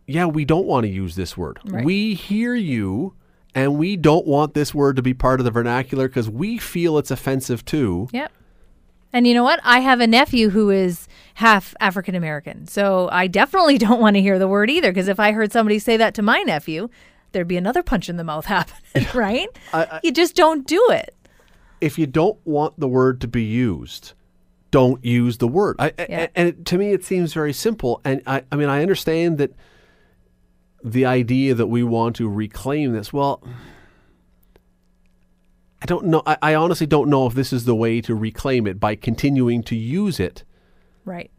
[0.07, 1.59] yeah, we don't want to use this word.
[1.65, 1.83] Right.
[1.83, 3.13] We hear you,
[3.53, 6.97] and we don't want this word to be part of the vernacular because we feel
[6.97, 8.07] it's offensive too.
[8.11, 8.31] Yep.
[9.15, 9.61] And you know what?
[9.63, 12.67] I have a nephew who is half African American.
[12.67, 15.79] So I definitely don't want to hear the word either because if I heard somebody
[15.79, 16.89] say that to my nephew,
[17.35, 19.49] there'd be another punch in the mouth happening, right?
[20.01, 21.13] you just don't do it.
[21.81, 24.13] if you don't want the word to be used,
[24.71, 25.75] don't use the word.
[25.77, 26.27] I, Yeah.
[26.33, 28.01] And it, to me, it seems very simple.
[28.05, 29.51] And I, I mean, I understand that
[30.83, 33.11] the idea that we want to reclaim this.
[33.11, 33.43] Well,
[35.81, 36.23] I don't know.
[36.25, 39.61] I, I honestly don't know if this is the way to reclaim it by continuing
[39.63, 40.43] to use it,
[41.03, 41.31] Right.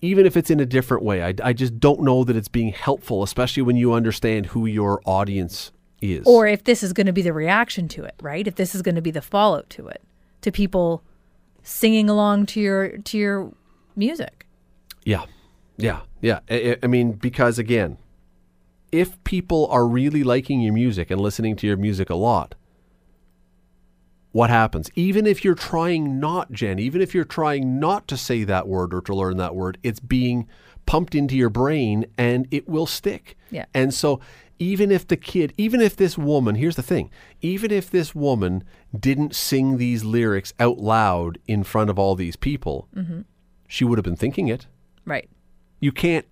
[0.00, 1.22] Even if it's in a different way.
[1.22, 5.00] I, I just don't know that it's being helpful, especially when you understand who your
[5.04, 6.26] audience is.
[6.26, 8.46] Or if this is going to be the reaction to it, right?
[8.46, 10.02] If this is going to be the fallout to it,
[10.42, 11.02] to people
[11.62, 13.52] singing along to your to your
[13.96, 14.46] music.
[15.04, 15.24] Yeah,
[15.76, 16.40] yeah, yeah.
[16.50, 17.96] I, I- I mean, because again,
[18.92, 22.54] if people are really liking your music and listening to your music a lot,
[24.34, 24.90] what happens?
[24.96, 28.92] Even if you're trying not, Jen, even if you're trying not to say that word
[28.92, 30.48] or to learn that word, it's being
[30.86, 33.38] pumped into your brain and it will stick.
[33.52, 33.66] Yeah.
[33.72, 34.18] And so,
[34.58, 37.12] even if the kid, even if this woman, here's the thing,
[37.42, 38.64] even if this woman
[38.98, 43.20] didn't sing these lyrics out loud in front of all these people, mm-hmm.
[43.68, 44.66] she would have been thinking it.
[45.04, 45.30] Right.
[45.78, 46.26] You can't.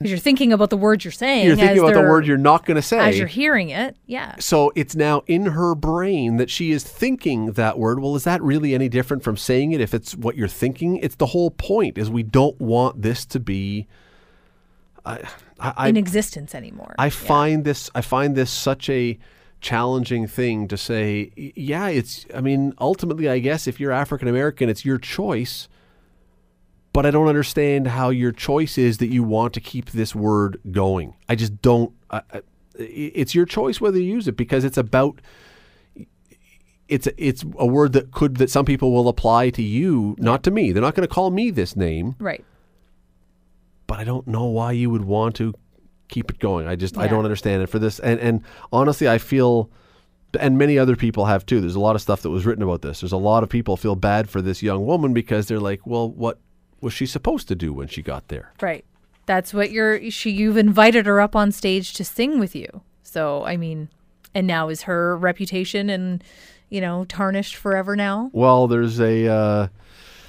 [0.00, 1.46] Because you're thinking about the words you're saying.
[1.46, 2.98] You're thinking as about the word you're not going to say.
[2.98, 3.98] as you're hearing it.
[4.06, 4.34] Yeah.
[4.38, 8.00] so it's now in her brain that she is thinking that word.
[8.00, 10.96] Well, is that really any different from saying it if it's what you're thinking?
[10.96, 13.88] It's the whole point is we don't want this to be
[15.04, 15.28] I
[15.58, 16.94] I, in existence anymore.
[16.98, 17.10] I Yeah.
[17.10, 19.18] find this I find this such a
[19.60, 24.70] challenging thing to say yeah it's I mean ultimately I guess if you're African American
[24.70, 25.68] it's your choice
[26.92, 30.60] but I don't understand how your choice is that you want to keep this word
[30.70, 31.14] going.
[31.28, 31.92] I just don't.
[32.10, 32.42] I, I,
[32.78, 35.20] it's your choice whether you use it because it's about.
[36.88, 40.42] It's a, it's a word that could that some people will apply to you, not
[40.42, 40.72] to me.
[40.72, 42.44] They're not going to call me this name, Right.
[43.86, 45.54] but I don't know why you would want to
[46.08, 46.66] keep it going.
[46.66, 48.00] I just I don't understand it for this.
[48.00, 49.70] And and honestly, I feel.
[50.38, 51.60] And many other people have too.
[51.60, 53.00] There's a lot of stuff that was written about this.
[53.00, 56.08] There's a lot of people feel bad for this young woman because they're like, well,
[56.08, 56.38] what
[56.80, 58.52] was she supposed to do when she got there?
[58.60, 58.84] Right.
[59.26, 62.82] That's what you're she you've invited her up on stage to sing with you.
[63.02, 63.88] So, I mean,
[64.34, 66.22] and now is her reputation and
[66.68, 68.30] you know, tarnished forever now?
[68.32, 69.68] Well, there's a uh,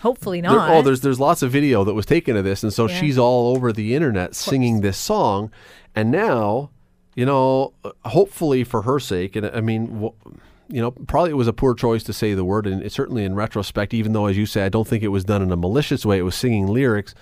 [0.01, 0.71] Hopefully there- not.
[0.71, 2.99] oh, there's there's lots of video that was taken of this, and so Yeah.
[2.99, 5.51] she's all over the internet singing this song,
[5.95, 6.71] and now,
[7.15, 10.27] you know, uh, hopefully for her sake, and I mean, wh-
[10.71, 13.25] you know, probably it was a poor choice to say the word, and it, certainly
[13.25, 15.57] in retrospect, even though, as you say, I don't think it was done in a
[15.57, 16.17] malicious way.
[16.17, 17.13] It was singing lyrics.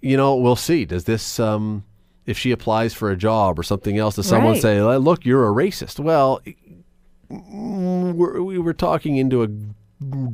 [0.00, 0.84] You know, we'll see.
[0.84, 1.84] Does this, um,
[2.24, 4.62] if she applies for a job or something else, does someone Right.
[4.62, 5.98] say, "Uh, "Look, you're a racist"?
[6.00, 6.40] Well,
[7.28, 9.48] we're, we were talking into a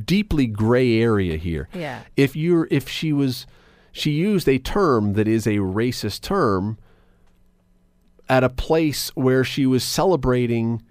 [0.04, 1.68] deeply gray area here.
[1.74, 2.00] Yeah.
[2.16, 3.46] If you're, if she was,
[3.92, 6.78] she used a term that is a racist term
[8.28, 10.82] at a place where she was celebrating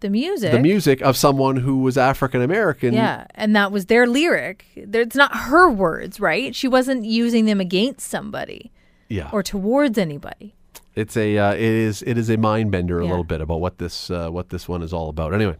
[0.00, 0.52] The music.
[0.52, 2.92] the music of someone who was African American.
[2.92, 4.66] Yeah, and that was their lyric.
[4.76, 6.54] There- It's not her words, right?
[6.54, 8.70] She wasn't using them against somebody
[9.08, 9.30] yeah.
[9.32, 10.54] or towards anybody.
[10.94, 13.10] It's a uh, it is it is a mind bender a Yeah.
[13.10, 15.34] little bit about what this uh, what this one is all about.
[15.34, 15.56] Anyway,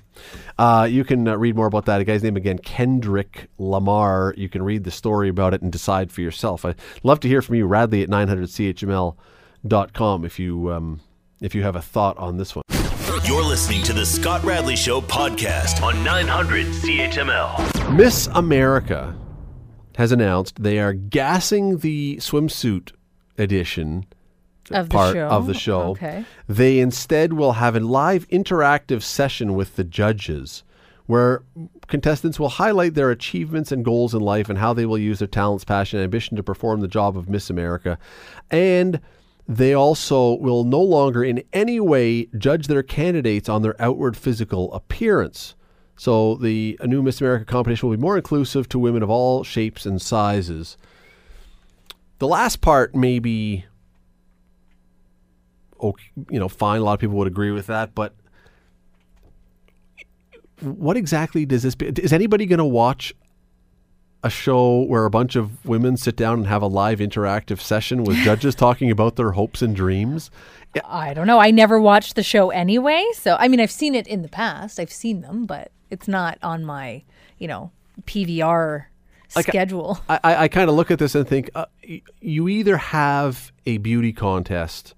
[0.59, 1.99] uh, you can uh, read more about that.
[1.99, 4.33] The guy's name again, Kendrick Lamar.
[4.39, 6.65] You can read the story about it and decide for yourself.
[6.65, 11.01] I'd love to hear from you, Radley at 900chml.com if you um,
[11.43, 12.63] if you have a thought on this one.
[13.27, 17.97] You're listening to the Scott Radley Show podcast on 900 CHML.
[17.97, 19.17] Miss America
[19.97, 22.93] has announced they are gassing the swimsuit
[23.37, 24.07] edition
[24.71, 25.27] Of the part show?
[25.29, 25.81] of the show.
[25.91, 26.25] Okay.
[26.49, 30.63] They instead will have a live interactive session with the judges
[31.07, 31.43] where
[31.89, 35.29] contestants will highlight their achievements and goals in life and how they will use their
[35.29, 37.99] talents, passion, and ambition to perform the job of Miss America.
[38.53, 39.01] And
[39.49, 44.73] they also will no longer in any way judge their candidates on their outward physical
[44.75, 45.55] appearance.
[45.97, 49.87] So the new Miss America competition will be more inclusive to women of all shapes
[49.87, 50.77] and sizes.
[52.19, 53.65] The last part may be
[55.81, 56.81] okay, you know, fine.
[56.81, 58.15] A lot of people would agree with that, but
[60.61, 61.75] what exactly does this?
[61.75, 61.87] Be?
[61.87, 63.15] Is anybody going to watch
[64.23, 68.05] a show where a bunch of women sit down and have a live interactive session
[68.05, 70.31] with judges talking about their hopes and dreams?
[70.85, 71.39] I don't know.
[71.39, 73.05] I never watched the show anyway.
[73.15, 74.79] So, I mean, I've seen it in the past.
[74.79, 77.03] I've seen them, but it's not on my,
[77.39, 77.71] you know,
[78.03, 78.87] PVR
[79.29, 80.01] schedule.
[80.09, 81.67] I, I, I kind of look at this and think uh,
[82.21, 84.95] you either have a beauty contest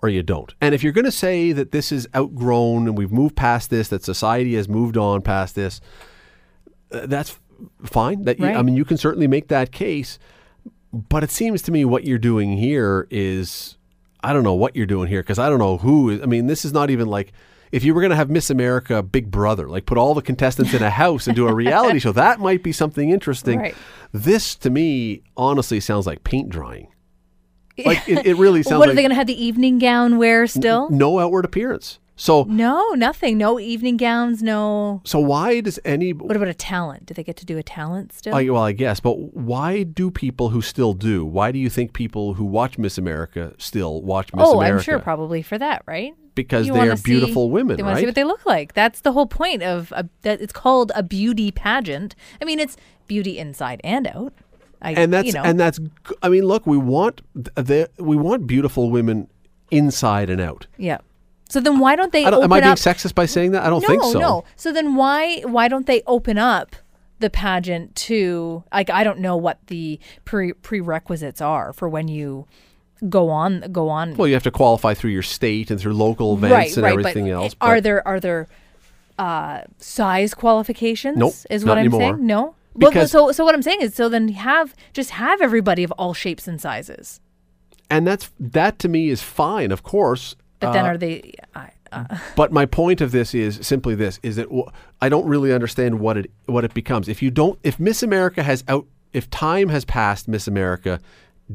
[0.00, 0.54] or you don't.
[0.60, 3.88] And if you're going to say that this is outgrown and we've moved past this,
[3.88, 5.80] that society has moved on past this,
[6.92, 7.38] uh, that's
[7.84, 8.24] fine.
[8.24, 10.18] That you, I mean, you can certainly make that case.
[10.92, 13.76] But it seems to me what you're doing here is
[14.20, 16.22] I don't know what you're doing here because I don't know who is.
[16.22, 17.32] I mean, this is not even like
[17.72, 20.72] if you were going to have Miss America Big Brother, like put all the contestants
[20.72, 23.58] in a house and do a reality show, that might be something interesting.
[23.58, 23.74] Right.
[24.12, 26.88] This to me honestly sounds like paint drying.
[27.84, 30.18] Like it, it really sounds what like are they going to have the evening gown
[30.18, 30.90] wear still?
[30.90, 31.98] no outward appearance.
[32.18, 33.38] So No, nothing.
[33.38, 34.42] No evening gowns.
[34.42, 35.00] No.
[35.04, 37.06] so why does any What about a talent?
[37.06, 38.34] Do they get to do a talent still?
[38.34, 41.24] I, well, I guess, but why do people who still do?
[41.24, 44.74] Why do you think people who watch Miss America still watch Miss oh, America?
[44.74, 46.12] I'm sure probably for that, right?
[46.34, 48.74] Because You they are beautiful see- women, They want to see what they look like.
[48.74, 50.40] That's the whole point of a, that.
[50.40, 52.16] It's called a beauty pageant.
[52.42, 54.32] I mean, it's beauty inside and out.
[54.82, 55.78] I, and that's you know, and that's.
[56.22, 59.28] I mean, look, we want th- the we want beautiful women
[59.70, 60.66] inside and out.
[60.76, 60.98] yeah.
[61.48, 62.78] So then why don't they I don't, am I being up?
[62.78, 63.64] sexist by saying that?
[63.64, 64.18] I don't no, think so.
[64.18, 64.44] no.
[64.56, 66.76] So then why why don't they open up
[67.20, 72.46] the pageant to like I don't know what the pre- prerequisites are for when you
[73.08, 76.34] go on go on Well, you have to qualify through your state and through local
[76.34, 77.56] events right and right everything but else.
[77.60, 78.48] are but- there are there
[79.18, 82.00] uh size qualifications Nope, is what i'm anymore.
[82.00, 85.40] saying no well, Because- so so what i'm saying is so then have just have
[85.40, 87.20] everybody of all shapes and sizes
[87.90, 90.36] and that's that to me is fine, of course.
[90.60, 92.04] But then Uh, are they I, uh,
[92.36, 94.66] But my point of this is simply this: is that w-
[95.00, 97.08] I don't really understand what it what it becomes.
[97.08, 101.00] If you don't, if Miss America has out, if time has passed Miss America,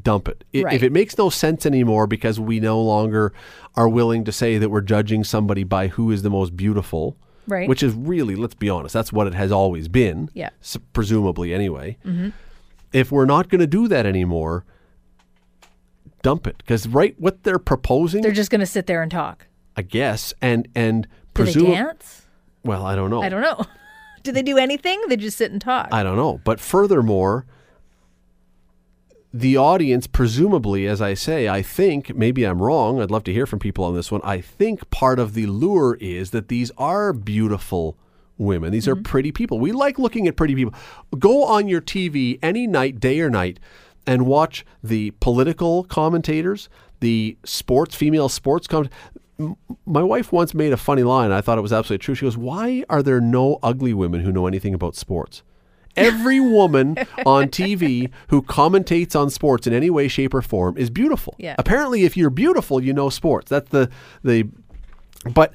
[0.02, 0.44] dump it.
[0.56, 0.74] I- Right.
[0.74, 3.32] If it makes no sense anymore because we no longer
[3.76, 7.68] are willing to say that we're judging somebody by who is the most beautiful, Right.
[7.68, 10.30] Which is really, let's be honest, that's what it has always been.
[10.34, 10.50] Yeah.
[10.62, 11.98] s- presumably anyway.
[12.94, 14.64] If we're not going to do that anymore,
[16.24, 19.46] dump it because right what they're proposing, they're just going to sit there and talk
[19.78, 21.66] I guess, and and do presume.
[21.66, 22.24] they dance
[22.64, 23.22] Well, I don't know.
[23.22, 23.64] i don't know
[24.24, 26.42] do they do anything they just sit and talk I don't know.
[26.44, 27.46] But furthermore,
[29.34, 33.02] the audience, presumably, as I say, I think, maybe I'm wrong.
[33.02, 34.22] I'd love to hear from people on this one.
[34.24, 37.98] I think part of the lure is that these are beautiful
[38.38, 38.72] women.
[38.72, 39.04] These are mm-hmm.
[39.04, 39.60] pretty people.
[39.60, 40.76] We like looking at pretty people.
[41.18, 43.60] Go on your TV any night, day or night,
[44.06, 48.98] and watch the political commentators, the sports, female sports commentators.
[49.86, 51.32] My wife once made a funny line.
[51.32, 52.16] I thought it was absolutely true.
[52.16, 55.42] She goes, Why are there no ugly women who know anything about sports?
[55.96, 60.90] Every woman on TV who commentates on sports in any way, shape, or form is
[60.90, 61.36] beautiful.
[61.40, 61.56] Yeah.
[61.58, 63.50] Apparently, if you're beautiful, you know sports.
[63.50, 63.90] That's the
[64.24, 64.48] the.
[65.34, 65.54] But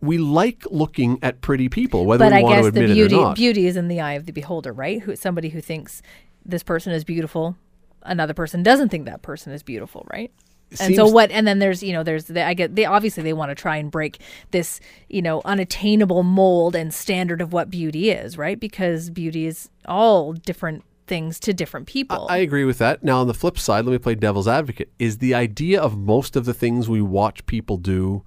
[0.00, 3.14] we like looking at pretty people, whether but we I want guess to the beauty
[3.14, 3.36] it or not.
[3.36, 5.00] beauty is in the eye of the beholder, right?
[5.02, 6.02] Who somebody who thinks
[6.44, 7.56] this person is beautiful,
[8.02, 10.32] another person doesn't think that person is beautiful, right?
[10.80, 11.30] And so what?
[11.30, 13.76] And then there's you know there's the, I get they obviously they want to try
[13.76, 14.20] and break
[14.50, 18.58] this you know unattainable mold and standard of what beauty is, right?
[18.60, 22.26] Because beauty is all different things to different people.
[22.28, 23.02] I agree with that.
[23.02, 24.92] Now, on the flip side, let me play devil's advocate.
[24.98, 28.22] Is the idea of most of the things we watch people do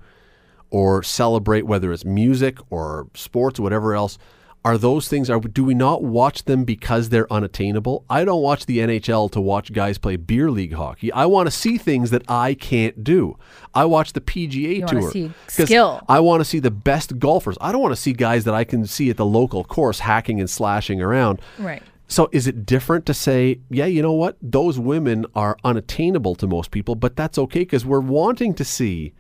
[0.72, 4.18] or celebrate, whether it's music or sports or whatever else,
[4.64, 8.06] are those things, are do we not watch them because they're unattainable?
[8.10, 11.12] I don't watch the NHL to watch guys play beer league hockey.
[11.12, 13.38] I want to see things that I can't do.
[13.74, 15.34] I watch the PGA You Tour.
[15.48, 16.02] skill.
[16.08, 17.58] I want to see the best golfers.
[17.60, 20.40] I don't want to see guys that I can see at the local course hacking
[20.40, 21.42] and slashing around.
[21.58, 21.82] right.
[22.08, 24.36] So is it different to say, yeah, you know what?
[24.42, 29.14] Those women are unattainable to most people, but that's okay because we're wanting to see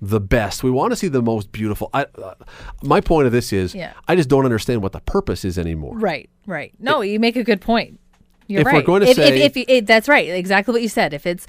[0.00, 0.62] the best.
[0.62, 1.90] We want to see the most beautiful.
[1.92, 2.34] I, uh,
[2.82, 3.92] my point of this is, Yeah.
[4.06, 5.98] I just don't understand what the purpose is anymore.
[5.98, 6.72] Right, right.
[6.78, 7.98] No, you make a good point.
[8.46, 8.84] You're If we're right.
[8.86, 11.12] going to if, say- if, if, if that's right, exactly what you said.
[11.12, 11.46] If it's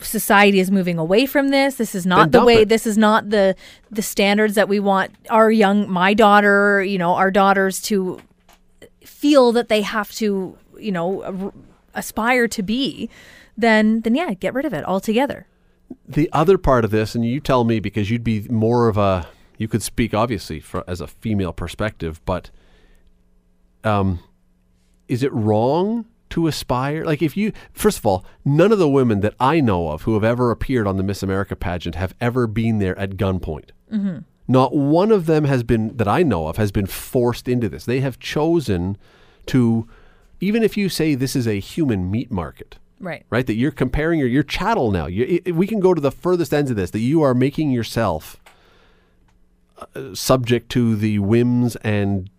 [0.00, 2.62] society is moving away from this, this is not the way.
[2.62, 2.68] it.
[2.68, 3.56] This is not the
[3.90, 8.20] the standards that we want our young, my daughter, you know, our daughters to
[9.04, 11.52] feel that they have to, you know, r-
[11.94, 13.08] aspire to be.
[13.56, 15.46] Then, then yeah, get rid of it altogether.
[16.08, 19.28] The other part of this, and you tell me because you'd be more of a,
[19.58, 22.50] you could speak obviously for, as a female perspective, but
[23.82, 24.20] um,
[25.08, 27.04] is it wrong to aspire?
[27.04, 30.14] Like, if you, first of all, none of the women that I know of who
[30.14, 33.70] have ever appeared on the Miss America pageant have ever been there at gunpoint.
[33.92, 34.18] Mm-hmm.
[34.48, 37.84] Not one of them has been, that I know of, has been forced into this.
[37.84, 38.96] They have chosen
[39.46, 39.88] to,
[40.40, 43.24] even if you say this is a human meat market, Right.
[43.30, 43.46] right?
[43.46, 45.06] That you're comparing your, your chattel now.
[45.06, 47.70] You, i we can go to the furthest ends of this, that you are making
[47.70, 48.40] yourself
[49.94, 52.30] uh, subject to the whims and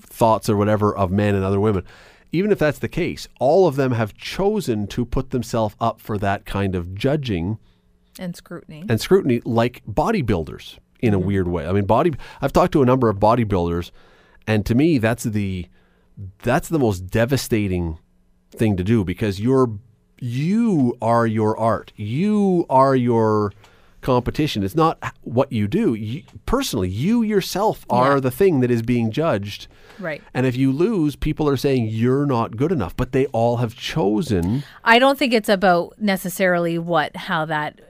[0.00, 1.84] thoughts or whatever of men and other women.
[2.32, 6.18] Even if that's the case, all of them have chosen to put themselves up for
[6.18, 7.58] that kind of judging
[8.18, 8.84] And scrutiny.
[8.88, 11.66] and scrutiny like bodybuilders in a weird way.
[11.66, 13.90] I mean body I've talked to a number of bodybuilders
[14.46, 15.68] and to me that's the
[16.42, 17.98] that's the most devastating
[18.50, 19.78] thing to do because you're
[20.20, 21.92] you are your art.
[21.96, 23.52] You are your
[24.00, 24.62] competition.
[24.62, 25.94] It's not what you do.
[25.94, 28.20] You, personally, you yourself are Yeah.
[28.20, 29.66] the thing that is being judged.
[29.98, 30.22] Right.
[30.32, 33.74] And if you lose, people are saying you're not good enough, but they all have
[33.74, 37.80] chosen I don't think it's about necessarily what how that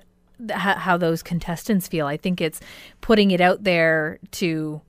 [0.51, 2.07] how, how those contestants feel.
[2.07, 2.61] I think it's
[3.01, 4.81] putting it out there to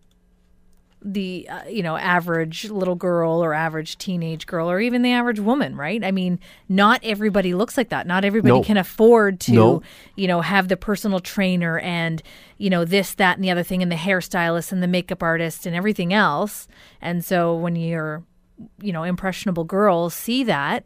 [1.01, 5.39] the uh, you know average little girl or average teenage girl or even the average
[5.39, 6.03] woman, right?
[6.03, 8.05] I mean, not everybody looks like that.
[8.05, 8.63] Not everybody No.
[8.63, 9.81] can afford to No.
[10.15, 12.21] you know have the personal trainer and
[12.57, 15.65] you know this that and the other thing and the hairstylist and the makeup artist
[15.65, 16.67] and everything else.
[17.01, 18.23] And so when you're
[18.81, 20.83] you know impressionable girls see that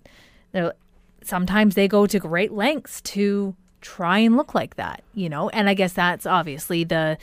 [1.23, 5.49] sometimes they go to great lengths to try and look like that, you know?
[5.49, 7.17] And I guess that's obviously the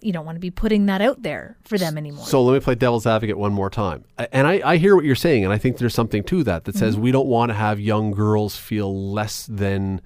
[0.00, 2.24] you don't want to be putting that out there for them anymore.
[2.26, 4.04] So let me play devil's advocate one more time.
[4.32, 6.72] And I, I hear what you're saying, and I think there's something to that that
[6.74, 6.78] Mm-hmm.
[6.78, 10.00] says we don't want to have young girls feel less than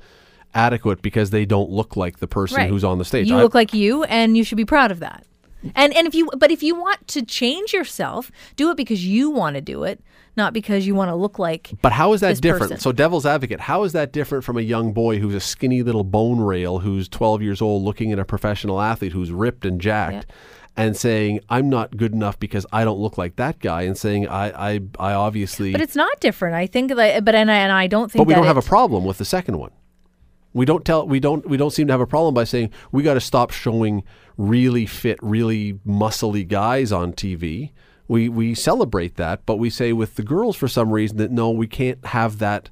[0.55, 2.71] adequate because they don't look like the person Right.
[2.71, 3.29] who's on the stage.
[3.29, 5.25] You I- look like you and you should be proud of that.
[5.75, 9.29] And and if you but if you want to change yourself, do it because you
[9.29, 10.01] want to do it,
[10.39, 12.71] not because you want to look like but how is that different?
[12.71, 12.79] person.
[12.79, 16.05] So devil's advocate, how is that different from a young boy who's a skinny little
[16.05, 20.25] bone rail who's 12 years old looking at a professional athlete who's ripped and jacked?
[20.77, 24.29] And saying I'm not good enough because I don't look like that guy, and saying
[24.29, 26.55] I I, I obviously But it's not different.
[26.55, 28.57] I think like but and I, and I don't think But we that don't have
[28.57, 29.73] a problem with the second one.
[30.53, 33.03] We don't tell we don't we don't seem to have a problem by saying we
[33.03, 34.05] got to stop showing
[34.37, 37.73] really fit, really muscly guys on TV.
[38.09, 41.51] We we celebrate that, but we say with the girls for some reason that no,
[41.51, 42.71] we can't have that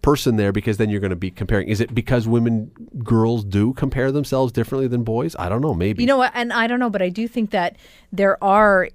[0.00, 1.68] person there because then you're going to be comparing.
[1.68, 2.72] Is it because women
[3.04, 5.36] girls do compare themselves differently than boys?
[5.38, 6.02] I don't know, maybe.
[6.02, 6.32] You know what?
[6.34, 7.76] And I don't know, but I do think that
[8.10, 8.88] there are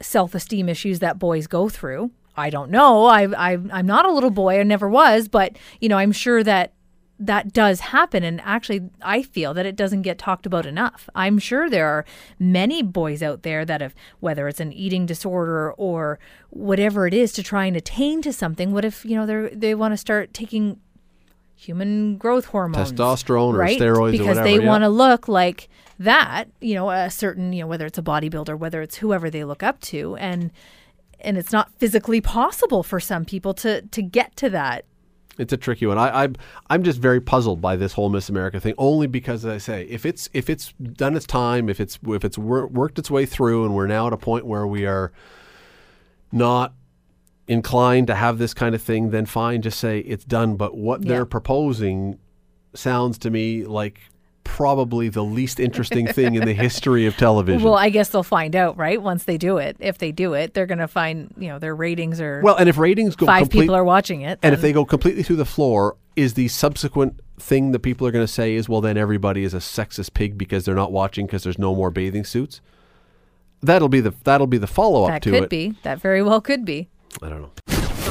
[0.00, 2.10] self-esteem issues that boys go through.
[2.36, 3.06] I don't know.
[3.06, 4.58] I, I I'm not a little boy.
[4.58, 6.72] I never was, but you know, I'm sure that
[7.26, 8.24] that does happen.
[8.24, 11.08] And actually, I feel that it doesn't get talked about enough.
[11.14, 12.04] I'm sure there are
[12.38, 16.18] many boys out there that have, whether it's an eating disorder or
[16.50, 18.72] whatever it is, to try and attain to something.
[18.72, 20.80] What if you know they they want to start taking
[21.54, 23.78] human growth hormones, Testosterone or right?
[23.78, 24.66] steroids or because whatever, they yeah.
[24.66, 25.68] want to look like
[26.00, 26.46] that.
[26.60, 29.62] You know, a certain you know whether it's a bodybuilder, whether it's whoever they look
[29.62, 30.50] up to, and
[31.20, 34.84] and it's not physically possible for some people to to get to that
[35.38, 35.96] It's a tricky one.
[35.98, 36.36] I, I'm
[36.68, 38.74] I'm just very puzzled by this whole Miss America thing.
[38.76, 42.24] Only because, as I say, if it's if it's done its time, if it's if
[42.24, 45.10] it's wor- worked its way through, and we're now at a point where we are
[46.30, 46.74] not
[47.48, 50.56] inclined to have this kind of thing, then fine, just say it's done.
[50.56, 51.08] But what Yeah.
[51.08, 52.18] they're proposing
[52.74, 54.00] sounds to me like
[54.44, 57.62] probably the least interesting thing in the history of television.
[57.62, 59.00] Well, I guess they'll find out, right?
[59.00, 59.76] Once they do it.
[59.80, 62.68] If they do it, they're going to find, you know, their ratings are well, and
[62.68, 64.38] if ratings go five complete, people are watching it.
[64.42, 68.10] And if they go completely through the floor, is the subsequent thing that people are
[68.10, 71.26] going to say is, well, then everybody is a sexist pig because they're not watching
[71.26, 72.60] because there's no more bathing suits?
[73.62, 75.74] That'll be the that'll be the follow up that to could be.
[75.82, 76.88] That very well could be.
[77.22, 77.52] I don't know.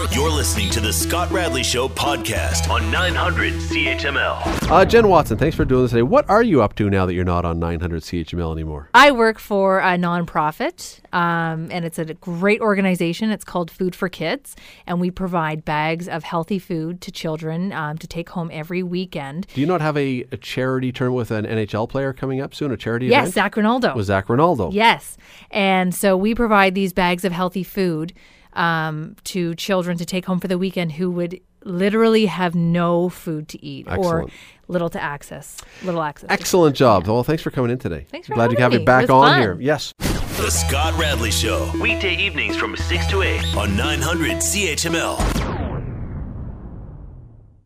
[0.10, 4.70] You're listening to the Scott Radley Show podcast on 900 CHML.
[4.70, 6.02] Uh, Jen Watson, thanks for doing this today.
[6.02, 8.90] What are you up to now that you're not on 900 CHML anymore?
[8.96, 13.30] I work for a nonprofit, um, and it's a great organization.
[13.30, 14.56] It's called Food for Kids,
[14.88, 19.48] and we provide bags of healthy food to children um, to take home every weekend.
[19.54, 22.72] Do you not have a, a charity tournament with an NHL player coming up soon?
[22.72, 23.34] A charity Yes, event?
[23.36, 23.96] Zac Rinaldo.
[23.96, 24.72] With Zac Rinaldo.
[24.72, 25.18] Yes.
[25.52, 28.14] And so we provide these bags of healthy food
[28.54, 33.48] um, to children to take home for the weekend who would literally have no food
[33.50, 34.28] to eat or
[34.68, 36.28] little to access, little access.
[36.30, 37.08] Excellent job.
[37.08, 38.06] Well, thanks for coming in today.
[38.10, 38.86] Thanks for Glad to having have you me.
[38.86, 39.42] back on fun.
[39.42, 39.58] here.
[39.60, 39.94] Yes.
[40.00, 41.72] The Scott Radley Show.
[41.80, 45.51] Weekday evenings from 6 to 8 on 900 CHML.